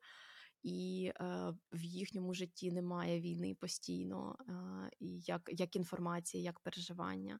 І 0.63 1.11
е, 1.15 1.53
в 1.71 1.83
їхньому 1.83 2.33
житті 2.33 2.71
немає 2.71 3.21
війни 3.21 3.55
постійно, 3.59 4.35
е, 4.39 4.53
як, 5.01 5.49
як 5.53 5.75
інформація, 5.75 6.43
як 6.43 6.59
переживання. 6.59 7.39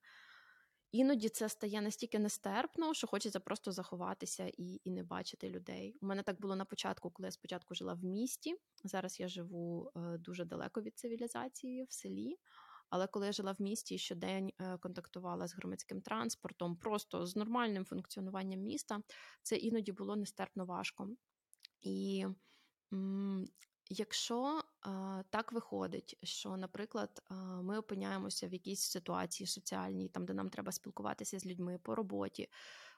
Іноді 0.91 1.29
це 1.29 1.49
стає 1.49 1.81
настільки 1.81 2.19
нестерпно, 2.19 2.93
що 2.93 3.07
хочеться 3.07 3.39
просто 3.39 3.71
заховатися 3.71 4.51
і 4.57 4.81
і 4.83 4.91
не 4.91 5.03
бачити 5.03 5.49
людей. 5.49 5.97
У 6.01 6.05
мене 6.05 6.23
так 6.23 6.41
було 6.41 6.55
на 6.55 6.65
початку, 6.65 7.11
коли 7.11 7.27
я 7.27 7.31
спочатку 7.31 7.75
жила 7.75 7.93
в 7.93 8.03
місті. 8.03 8.55
Зараз 8.83 9.19
я 9.19 9.27
живу 9.27 9.91
е, 9.95 10.17
дуже 10.17 10.45
далеко 10.45 10.81
від 10.81 10.97
цивілізації 10.97 11.83
в 11.83 11.93
селі. 11.93 12.37
Але 12.89 13.07
коли 13.07 13.25
я 13.25 13.31
жила 13.31 13.51
в 13.51 13.61
місті 13.61 13.97
щодень 13.97 14.51
е, 14.59 14.77
контактувала 14.77 15.47
з 15.47 15.55
громадським 15.55 16.01
транспортом, 16.01 16.75
просто 16.75 17.25
з 17.25 17.35
нормальним 17.35 17.85
функціонуванням 17.85 18.59
міста, 18.59 19.01
це 19.41 19.55
іноді 19.55 19.91
було 19.91 20.15
нестерпно 20.15 20.65
важко. 20.65 21.09
І 21.81 22.25
Якщо 23.91 24.61
а, 24.81 25.23
так 25.29 25.51
виходить, 25.51 26.17
що, 26.23 26.57
наприклад, 26.57 27.21
а, 27.29 27.33
ми 27.61 27.77
опиняємося 27.77 28.47
в 28.47 28.53
якійсь 28.53 28.81
ситуації 28.81 29.47
соціальній, 29.47 30.09
там 30.09 30.25
де 30.25 30.33
нам 30.33 30.49
треба 30.49 30.71
спілкуватися 30.71 31.39
з 31.39 31.45
людьми 31.45 31.79
по 31.83 31.95
роботі, 31.95 32.47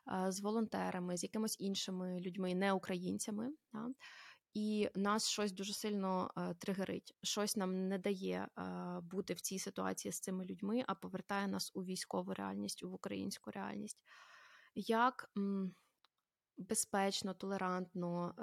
а, 0.06 0.32
з 0.32 0.40
волонтерами, 0.42 1.18
з 1.18 1.24
якимись 1.24 1.60
іншими 1.60 2.20
людьми, 2.20 2.56
не 2.56 2.74
українцями, 2.74 3.50
да? 3.74 3.88
і 4.54 4.90
нас 4.96 5.30
щось 5.30 5.52
дуже 5.52 5.74
сильно 5.74 6.32
тригерить, 6.60 7.16
щось 7.24 7.58
нам 7.58 7.88
не 7.88 7.98
дає 8.00 8.48
бути 9.04 9.34
в 9.34 9.42
цій 9.42 9.60
ситуації 9.60 10.12
з 10.12 10.20
цими 10.20 10.46
людьми, 10.46 10.84
а 10.88 10.96
повертає 10.96 11.48
нас 11.48 11.72
у 11.76 11.84
військову 11.84 12.34
реальність, 12.34 12.84
в 12.84 12.94
українську 12.94 13.52
реальність. 13.52 14.04
Як 14.76 15.32
м, 15.38 15.76
безпечно, 16.58 17.34
толерантно 17.34 18.36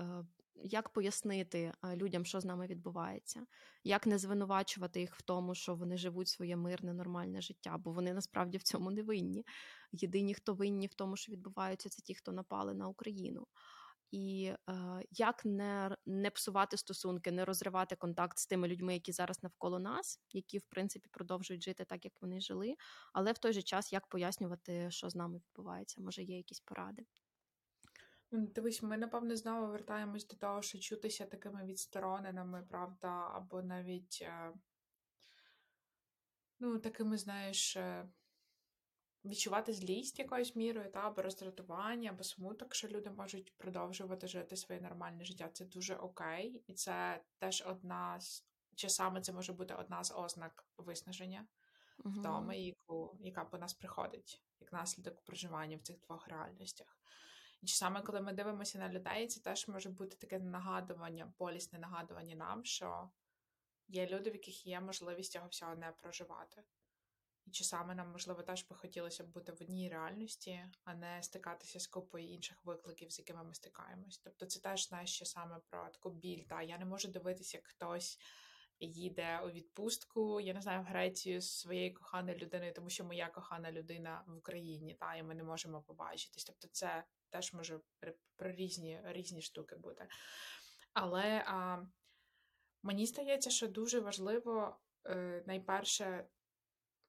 як 0.65 0.89
пояснити 0.89 1.73
людям, 1.95 2.25
що 2.25 2.41
з 2.41 2.45
нами 2.45 2.67
відбувається, 2.67 3.47
як 3.85 4.07
не 4.07 4.19
звинувачувати 4.19 5.01
їх 5.01 5.15
в 5.15 5.23
тому, 5.23 5.55
що 5.55 5.75
вони 5.75 5.97
живуть 5.97 6.29
своє 6.29 6.57
мирне, 6.57 6.95
нормальне 6.95 7.41
життя, 7.41 7.79
бо 7.79 7.93
вони 7.93 8.15
насправді 8.15 8.59
в 8.59 8.63
цьому 8.63 8.91
не 8.91 9.03
винні. 9.03 9.45
Єдині, 9.93 10.35
хто 10.35 10.55
винні 10.55 10.87
в 10.87 10.95
тому, 10.95 11.17
що 11.17 11.33
відбувається, 11.33 11.89
це 11.89 12.03
ті, 12.03 12.15
хто 12.15 12.33
напали 12.33 12.75
на 12.75 12.89
Україну. 12.89 13.47
І 14.11 14.53
е, 14.71 15.05
як 15.11 15.45
не 15.45 15.97
не 16.07 16.31
псувати 16.31 16.77
стосунки, 16.77 17.33
не 17.33 17.45
розривати 17.45 17.97
контакт 17.97 18.39
з 18.39 18.47
тими 18.47 18.69
людьми, 18.69 18.95
які 18.95 19.13
зараз 19.13 19.43
навколо 19.43 19.79
нас, 19.79 20.21
які 20.33 20.59
в 20.59 20.65
принципі 20.65 21.09
продовжують 21.13 21.63
жити 21.65 21.85
так, 21.85 22.05
як 22.05 22.23
вони 22.23 22.41
жили, 22.41 22.75
але 23.13 23.33
в 23.33 23.39
той 23.39 23.53
же 23.53 23.63
час 23.63 23.93
як 23.93 24.07
пояснювати, 24.07 24.91
що 24.91 25.11
з 25.11 25.15
нами 25.15 25.39
відбувається, 25.39 26.01
може 26.01 26.23
є 26.23 26.37
якісь 26.37 26.61
поради. 26.61 27.03
Дивись, 28.31 28.83
ми 28.83 28.99
напевно 28.99 29.37
знову 29.37 29.67
вертаємось 29.67 30.27
до 30.27 30.37
того, 30.37 30.63
що 30.63 30.79
чутися 30.79 31.27
такими 31.27 31.65
відстороненими, 31.65 32.63
правда, 32.71 33.31
або 33.35 33.63
навіть, 33.63 34.19
е, 34.23 34.53
ну, 36.61 36.79
такими, 36.79 37.19
знаєш, 37.19 37.77
е, 37.77 38.09
відчувати 39.25 39.73
злість 39.73 40.19
якоюсь 40.19 40.57
мірою, 40.57 40.91
та, 40.91 41.01
або 41.01 41.23
роздратування, 41.23 42.11
або 42.11 42.23
смуток, 42.23 42.75
що 42.75 42.89
люди 42.89 43.11
можуть 43.11 43.57
продовжувати 43.57 44.29
жити 44.29 44.57
своє 44.57 44.81
нормальне 44.81 45.25
життя. 45.25 45.49
Це 45.53 45.65
дуже 45.65 45.95
окей, 45.95 46.63
і 46.67 46.75
це 46.75 47.23
теж 47.39 47.65
одна 47.67 48.21
з 48.21 48.45
часами 48.75 49.21
це 49.21 49.33
може 49.33 49.53
бути 49.53 49.75
одна 49.75 50.05
з 50.05 50.15
ознак 50.15 50.67
виснаження 50.77 51.47
втоми, 52.05 52.59
яку, 52.59 53.17
яка 53.21 53.45
по 53.45 53.59
нас 53.59 53.75
приходить 53.75 54.43
як 54.61 54.73
наслідок 54.73 55.25
проживання 55.25 55.77
в 55.77 55.83
цих 55.83 56.01
двох 56.01 56.29
реальностях. 56.29 56.99
І 57.63 57.67
саме 57.67 58.03
коли 58.03 58.21
ми 58.21 58.33
дивимося 58.33 58.79
на 58.79 58.89
людей, 58.89 59.27
це 59.27 59.41
теж 59.41 59.69
може 59.69 59.91
бути 59.91 60.17
таке 60.17 60.39
нагадування, 60.39 61.33
болісне 61.39 61.79
нагадування 61.79 62.37
нам, 62.37 62.65
що 62.65 63.11
є 63.89 64.07
люди, 64.07 64.31
в 64.31 64.35
яких 64.35 64.67
є 64.67 64.81
можливість 64.81 65.33
цього 65.33 65.49
всього 65.49 65.75
не 65.75 65.93
проживати. 65.93 66.65
І 67.47 67.51
чи 67.51 67.65
саме 67.65 67.95
нам, 67.95 68.13
можливо, 68.13 68.43
теж 68.43 68.67
би 68.69 68.77
хотілося 68.77 69.25
б 69.25 69.27
бути 69.27 69.53
в 69.53 69.59
одній 69.61 69.89
реальності, 69.89 70.65
а 70.85 70.95
не 70.95 71.23
стикатися 71.23 71.81
з 71.81 71.87
купою 71.87 72.29
інших 72.29 72.65
викликів, 72.65 73.13
з 73.13 73.19
якими 73.19 73.45
ми 73.45 73.55
стикаємось. 73.55 74.19
Тобто 74.19 74.47
це 74.47 74.61
теж 74.61 74.89
знаєш, 74.89 75.15
ще 75.15 75.25
саме 75.25 75.61
про 75.71 75.89
таку 75.89 76.11
біль. 76.11 76.43
Та 76.43 76.63
я 76.63 76.79
не 76.79 76.85
можу 76.85 77.09
дивитися, 77.09 77.57
як 77.57 77.67
хтось 77.67 78.19
їде 78.81 79.41
у 79.41 79.51
відпустку, 79.51 80.41
я 80.41 80.55
не 80.55 80.61
знаю, 80.61 80.81
в 80.81 80.85
Грецію 80.85 81.41
з 81.41 81.59
своєю 81.59 81.95
коханою 81.95 82.39
людиною, 82.39 82.73
тому 82.73 82.91
що 82.91 83.05
моя 83.05 83.29
кохана 83.29 83.73
людина 83.73 84.25
в 84.27 84.37
Україні, 84.37 84.95
та 84.95 85.17
і 85.17 85.23
ми 85.23 85.35
не 85.35 85.43
можемо 85.43 85.83
побачитись. 85.83 86.45
Тобто, 86.45 86.69
це 86.73 87.05
теж 87.31 87.53
може 87.53 87.81
про 88.37 88.53
різні 88.53 89.01
різні 89.05 89.43
штуки 89.43 89.77
бути. 89.77 90.09
Але 90.93 91.45
а, 91.47 91.83
мені 92.83 93.07
здається, 93.07 93.51
що 93.51 93.69
дуже 93.69 94.01
важливо 94.01 94.77
е, 95.07 95.43
найперше 95.47 96.29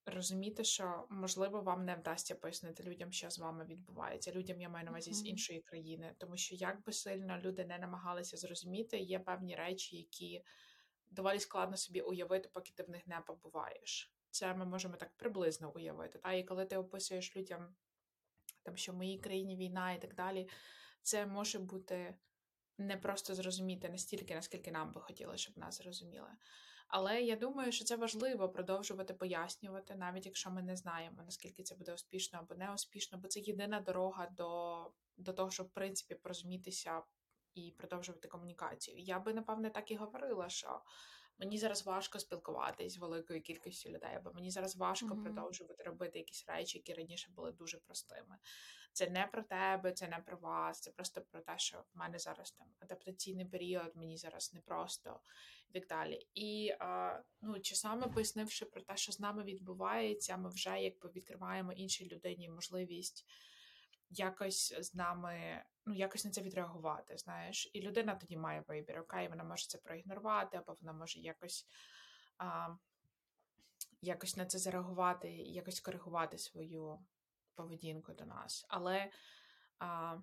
розуміти, 0.06 0.64
що 0.64 1.08
можливо 1.10 1.62
вам 1.62 1.86
не 1.86 1.96
вдасться 1.96 2.36
пояснити 2.36 2.84
людям, 2.84 3.12
що 3.12 3.30
з 3.30 3.40
вами 3.40 3.66
відбувається. 3.66 4.32
Людям 4.32 4.62
я 4.62 4.70
маю 4.70 4.86
на 4.86 4.92
увазі 4.92 5.14
з 5.14 5.26
іншої 5.26 5.62
країни, 5.62 6.16
тому 6.18 6.38
що 6.38 6.56
як 6.56 6.84
би 6.84 6.94
сильно 6.94 7.40
люди 7.40 7.66
не 7.66 7.80
намагалися 7.80 8.38
зрозуміти, 8.38 8.98
є 8.98 9.20
певні 9.20 9.56
речі, 9.56 9.98
які 9.98 10.44
доволі 11.12 11.40
складно 11.40 11.78
собі 11.78 12.02
уявити, 12.02 12.50
поки 12.54 12.72
ти 12.76 12.84
в 12.84 12.90
них 12.90 13.08
не 13.08 13.22
побуваєш. 13.28 14.14
Це 14.32 14.54
ми 14.54 14.66
можемо 14.66 14.96
так 14.96 15.18
приблизно 15.18 15.72
уявити. 15.76 16.20
Та? 16.20 16.34
І 16.34 16.44
коли 16.44 16.66
ти 16.66 16.78
описуєш 16.78 17.36
людям 17.36 17.76
там, 18.64 18.78
що 18.78 18.92
в 18.92 18.96
моїй 18.96 19.20
країні 19.20 19.56
війна 19.56 19.92
і 19.92 20.02
так 20.02 20.16
далі, 20.16 20.50
це 21.02 21.26
може 21.26 21.60
бути 21.60 22.16
не 22.78 22.98
просто 22.98 23.36
зрозуміти 23.36 23.90
настільки, 23.90 24.36
наскільки 24.36 24.72
нам 24.72 24.92
би 24.92 25.02
хотіли, 25.02 25.38
щоб 25.38 25.58
нас 25.58 25.78
зрозуміли. 25.78 26.30
Але 26.88 27.22
я 27.22 27.36
думаю, 27.36 27.72
що 27.72 27.86
це 27.86 27.96
важливо 27.96 28.50
продовжувати 28.50 29.14
пояснювати, 29.14 29.96
навіть 29.96 30.26
якщо 30.26 30.52
ми 30.52 30.62
не 30.62 30.76
знаємо, 30.76 31.24
наскільки 31.26 31.64
це 31.64 31.76
буде 31.76 31.94
успішно 31.94 32.40
або 32.40 32.56
не 32.56 32.74
успішно, 32.74 33.18
бо 33.18 33.28
це 33.28 33.40
єдина 33.40 33.80
дорога 33.80 34.28
до 34.28 34.92
до 35.18 35.34
того, 35.34 35.52
щоб 35.52 35.68
в 35.68 35.70
принципі 35.70 36.16
порозумітися 36.16 37.02
і 37.56 37.72
продовжувати 37.78 38.28
комунікацію. 38.28 38.98
Я 38.98 39.20
би, 39.20 39.34
напевне, 39.34 39.70
так 39.70 39.92
і 39.92 39.96
говорила, 39.96 40.50
що 40.50 40.82
мені 41.40 41.58
зараз 41.58 41.86
важко 41.86 42.20
спілкуватись 42.20 42.94
з 42.94 42.98
великою 42.98 43.42
кількістю 43.42 43.90
людей, 43.90 44.16
або 44.16 44.34
мені 44.34 44.52
зараз 44.52 44.76
важко 44.76 45.08
mm-hmm. 45.08 45.24
продовжувати 45.24 45.84
робити 45.84 46.20
якісь 46.20 46.46
речі, 46.48 46.78
які 46.78 46.94
раніше 46.94 47.32
були 47.36 47.52
дуже 47.52 47.78
простими. 47.78 48.38
Це 48.94 49.10
не 49.10 49.28
про 49.28 49.44
тебе, 49.44 49.92
це 49.92 50.08
не 50.08 50.18
про 50.18 50.38
вас, 50.38 50.80
це 50.80 50.92
просто 50.92 51.22
про 51.22 51.42
те, 51.42 51.54
що 51.58 51.78
в 51.94 51.98
мене 51.98 52.20
зараз 52.20 52.52
там 52.52 52.68
адаптаційний 52.80 53.46
період, 53.46 53.92
мені 53.96 54.18
зараз 54.18 54.54
непросто 54.54 55.20
і 55.70 55.74
так 55.74 55.88
далі. 55.88 56.28
І 56.34 56.76
а, 56.80 57.20
ну, 57.42 57.60
часами 57.60 58.08
пояснивши 58.08 58.66
про 58.66 58.82
те, 58.82 58.98
що 58.98 59.12
з 59.12 59.20
нами 59.20 59.44
відбувається, 59.44 60.38
ми 60.38 60.50
вже 60.50 60.82
якби 60.82 61.10
відкриваємо 61.10 61.74
іншій 61.74 62.10
людині 62.10 62.50
можливість 62.50 63.26
якось 64.10 64.74
з 64.80 64.94
нами, 64.96 65.64
ну, 65.90 65.96
якось 65.96 66.26
на 66.26 66.32
це 66.32 66.42
відреагувати, 66.42 67.18
знаєш. 67.18 67.70
І 67.74 67.82
людина 67.82 68.16
тоді 68.16 68.38
має 68.38 68.64
вибір, 68.68 69.00
окей, 69.00 69.28
вона 69.28 69.44
може 69.44 69.68
це 69.68 69.78
проігнорувати, 69.78 70.58
або 70.58 70.78
вона 70.82 70.94
може 70.94 71.20
якось 71.20 71.68
а, 72.38 72.70
якось 74.02 74.38
на 74.38 74.46
це 74.46 74.60
зареагувати 74.60 75.32
якось 75.32 75.80
коригувати 75.80 76.38
свою 76.38 77.00
поведінку 77.56 78.14
до 78.14 78.26
нас. 78.26 78.66
Але 78.70 79.12
а, 79.80 80.18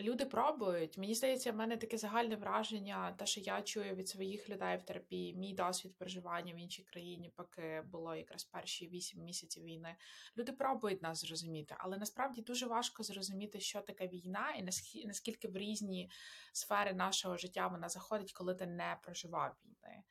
Люди 0.00 0.24
пробують. 0.24 0.98
Мені 0.98 1.14
здається, 1.14 1.52
в 1.52 1.56
мене 1.56 1.76
таке 1.76 1.98
загальне 1.98 2.36
враження, 2.36 3.12
те, 3.12 3.26
що 3.26 3.40
я 3.40 3.62
чую 3.62 3.94
від 3.94 4.08
своїх 4.08 4.48
людей 4.48 4.76
в 4.76 4.82
терапії, 4.82 5.34
мій 5.34 5.54
досвід 5.54 5.96
проживання 5.98 6.54
в 6.54 6.56
іншій 6.56 6.82
країні, 6.82 7.32
поки 7.36 7.82
було 7.92 8.14
якраз 8.14 8.44
перші 8.44 8.88
вісім 8.88 9.24
місяців 9.24 9.64
війни. 9.64 9.96
Люди 10.36 10.52
пробують 10.52 11.02
нас 11.02 11.20
зрозуміти, 11.20 11.74
але 11.78 11.98
насправді 11.98 12.42
дуже 12.42 12.66
важко 12.66 13.02
зрозуміти, 13.02 13.60
що 13.60 13.80
таке 13.80 14.08
війна, 14.08 14.50
і 14.50 14.62
наскільки 15.06 15.48
в 15.48 15.56
різні 15.56 16.10
сфери 16.52 16.92
нашого 16.92 17.36
життя 17.36 17.66
вона 17.66 17.88
заходить, 17.88 18.32
коли 18.32 18.54
ти 18.54 18.66
не 18.66 18.96
проживав 19.02 19.56
війни. 19.64 20.02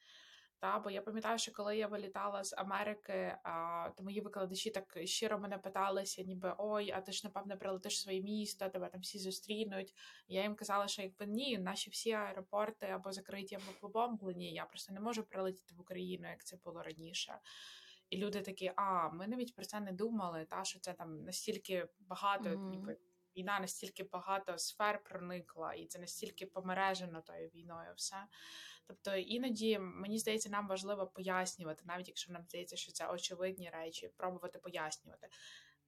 Та, 0.65 0.79
бо 0.79 0.89
я 0.89 1.01
пам'ятаю, 1.01 1.37
що 1.37 1.51
коли 1.51 1.77
я 1.77 1.87
вилітала 1.87 2.43
з 2.43 2.53
Америки, 2.57 3.37
а, 3.43 3.89
то 3.97 4.03
мої 4.03 4.21
викладачі 4.21 4.69
так 4.69 4.97
щиро 5.03 5.39
мене 5.39 5.57
питалися, 5.57 6.23
ніби 6.23 6.55
ой, 6.57 6.91
а 6.91 7.01
ти 7.01 7.11
ж 7.11 7.21
напевне 7.23 7.55
прилетиш 7.55 7.93
в 7.93 8.01
своє 8.01 8.21
місто, 8.21 8.69
тебе 8.69 8.89
там 8.89 9.01
всі 9.01 9.19
зустрінуть. 9.19 9.93
Я 10.27 10.41
їм 10.41 10.55
казала, 10.55 10.87
що 10.87 11.01
якби 11.01 11.25
ні, 11.25 11.57
наші 11.57 11.89
всі 11.89 12.11
аеропорти 12.11 12.85
або 12.85 13.11
закриті, 13.11 13.55
або 13.55 13.79
побомблені. 13.81 14.53
Я 14.53 14.65
просто 14.65 14.93
не 14.93 14.99
можу 14.99 15.23
прилетіти 15.23 15.75
в 15.75 15.81
Україну, 15.81 16.29
як 16.29 16.45
це 16.45 16.57
було 16.63 16.83
раніше. 16.83 17.39
І 18.09 18.17
люди 18.17 18.41
такі, 18.41 18.71
а 18.75 19.09
ми 19.09 19.27
навіть 19.27 19.55
про 19.55 19.65
це 19.65 19.79
не 19.79 19.91
думали, 19.91 20.45
та 20.45 20.63
що 20.63 20.79
це 20.79 20.93
там 20.93 21.23
настільки 21.23 21.87
багато, 21.99 22.49
mm-hmm. 22.49 22.69
ніби 22.69 22.97
війна 23.37 23.59
настільки 23.59 24.03
багато 24.03 24.57
сфер 24.57 25.03
проникла, 25.03 25.73
і 25.73 25.85
це 25.85 25.99
настільки 25.99 26.45
помережено 26.45 27.21
тою 27.21 27.49
війною 27.49 27.93
все. 27.95 28.25
Тобто 28.87 29.15
іноді 29.15 29.79
мені 29.79 30.19
здається, 30.19 30.49
нам 30.49 30.67
важливо 30.67 31.07
пояснювати, 31.07 31.83
навіть 31.85 32.07
якщо 32.07 32.33
нам 32.33 32.43
здається, 32.43 32.75
що 32.75 32.91
це 32.91 33.07
очевидні 33.07 33.69
речі, 33.69 34.11
пробувати 34.17 34.59
пояснювати. 34.59 35.27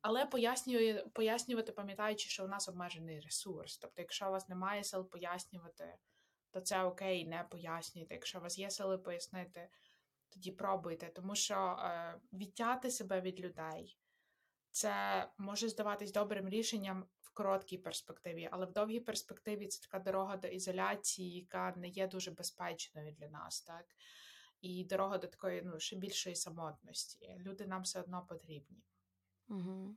Але 0.02 0.26
пояснюю, 0.26 1.10
пояснювати, 1.10 1.72
пам'ятаючи, 1.72 2.30
що 2.30 2.46
у 2.46 2.48
нас 2.48 2.70
обмежений 2.70 3.20
ресурс. 3.20 3.78
Тобто, 3.78 4.02
якщо 4.02 4.28
у 4.28 4.32
вас 4.32 4.50
немає 4.50 4.84
сил 4.84 5.10
пояснювати 5.10 5.98
то 6.52 6.62
це 6.62 6.84
окей, 6.84 7.26
не 7.26 7.44
пояснюйте. 7.44 8.14
Якщо 8.14 8.40
у 8.40 8.42
вас 8.42 8.60
є 8.60 8.70
сили 8.70 8.98
пояснити, 8.98 9.70
тоді 10.30 10.52
пробуйте, 10.52 11.08
тому 11.08 11.36
що 11.36 11.56
е, 11.56 12.16
відтяти 12.34 12.92
себе 12.92 13.22
від 13.22 13.40
людей 13.40 13.98
це 14.72 15.28
може 15.38 15.70
здаватись 15.70 16.12
добрим 16.12 16.50
рішенням 16.50 17.06
короткій 17.38 17.78
перспективі, 17.78 18.50
але 18.52 18.66
в 18.66 18.72
довгій 18.72 19.00
перспективі 19.00 19.68
це 19.68 19.82
така 19.82 20.00
дорога 20.00 20.38
до 20.38 20.48
ізоляції, 20.48 21.40
яка 21.40 21.74
не 21.78 21.88
є 21.88 22.08
дуже 22.08 22.32
безпечною 22.32 23.12
для 23.12 23.28
нас, 23.28 23.62
так 23.62 23.86
і 24.62 24.84
дорога 24.84 25.18
до 25.18 25.28
такої 25.28 25.62
ну 25.62 25.80
ще 25.80 25.96
більшої 25.96 26.36
самотності. 26.36 27.36
Люди 27.40 27.68
нам 27.68 27.82
все 27.82 28.02
одно 28.02 28.26
потрібні. 28.30 28.84
Угу. 29.50 29.96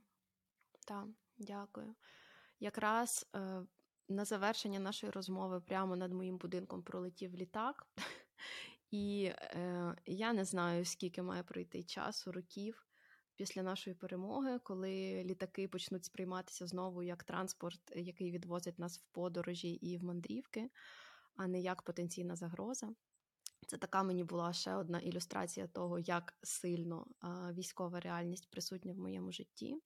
Так, 0.87 1.07
дякую. 1.37 1.95
Якраз 2.59 3.29
е, 3.35 3.65
на 4.07 4.25
завершення 4.25 4.79
нашої 4.79 5.11
розмови 5.11 5.61
прямо 5.61 5.95
над 5.95 6.13
моїм 6.13 6.37
будинком 6.37 6.83
пролетів 6.83 7.35
літак, 7.35 7.87
і 8.91 9.31
е, 9.35 9.95
я 10.05 10.33
не 10.33 10.45
знаю, 10.45 10.85
скільки 10.85 11.21
має 11.21 11.43
пройти 11.43 11.83
часу, 11.83 12.31
років 12.31 12.90
після 13.41 13.63
нашої 13.63 13.93
перемоги, 13.93 14.59
коли 14.59 15.23
літаки 15.23 15.67
почнуть 15.67 16.05
сприйматися 16.05 16.67
знову 16.67 17.03
як 17.03 17.23
транспорт, 17.23 17.91
який 17.95 18.31
відвозить 18.31 18.79
нас 18.79 18.99
в 18.99 19.03
подорожі 19.11 19.71
і 19.71 19.97
в 19.97 20.03
мандрівки, 20.03 20.69
а 21.35 21.47
не 21.47 21.61
як 21.61 21.81
потенційна 21.81 22.35
загроза. 22.35 22.89
Це 23.67 23.77
така 23.77 24.03
мені 24.03 24.23
була 24.23 24.53
ще 24.53 24.75
одна 24.75 24.99
ілюстрація 24.99 25.67
того, 25.67 25.99
як 25.99 26.33
сильно 26.43 27.07
військова 27.53 27.99
реальність 27.99 28.51
присутня 28.51 28.93
в 28.93 28.97
моєму 28.97 29.31
житті, 29.31 29.81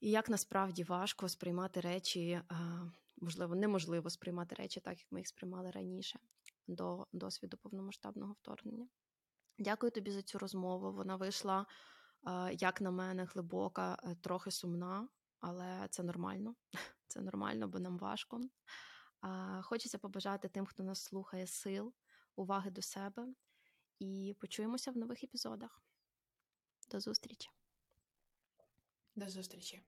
і 0.00 0.10
як 0.10 0.28
насправді 0.28 0.84
важко 0.84 1.28
сприймати 1.28 1.80
речі, 1.80 2.40
можливо, 3.16 3.54
неможливо 3.54 4.10
сприймати 4.10 4.54
речі 4.54 4.80
так, 4.80 4.98
як 4.98 5.12
ми 5.12 5.20
їх 5.20 5.28
сприймали 5.28 5.70
раніше 5.70 6.18
до 6.66 7.06
досвіду 7.12 7.56
повномасштабного 7.56 8.32
вторгнення. 8.32 8.88
Дякую 9.58 9.92
тобі 9.92 10.10
за 10.10 10.22
цю 10.22 10.38
розмову. 10.38 10.92
Вона 10.92 11.16
вийшла, 11.16 11.66
як 12.52 12.80
на 12.80 12.90
мене, 12.90 13.24
глибока, 13.24 13.98
е, 14.02 14.14
трохи 14.14 14.50
сумна, 14.50 15.08
але 15.40 15.88
це 15.90 16.02
нормально. 16.02 16.54
Це 17.08 17.20
нормально, 17.20 17.68
бо 17.68 17.78
нам 17.78 17.98
важко. 17.98 18.40
Хочеться 19.62 19.98
побажати 19.98 20.48
тим, 20.48 20.66
хто 20.66 20.82
нас 20.82 21.02
слухає, 21.02 21.46
сил 21.46 21.94
уваги 22.36 22.70
до 22.70 22.82
себе 22.82 23.26
і 23.98 24.36
почуємося 24.40 24.90
в 24.90 24.96
нових 24.96 25.24
епізодах. 25.24 25.82
До 26.90 27.00
зустрічі. 27.00 27.50
До 29.14 29.28
зустрічі. 29.28 29.82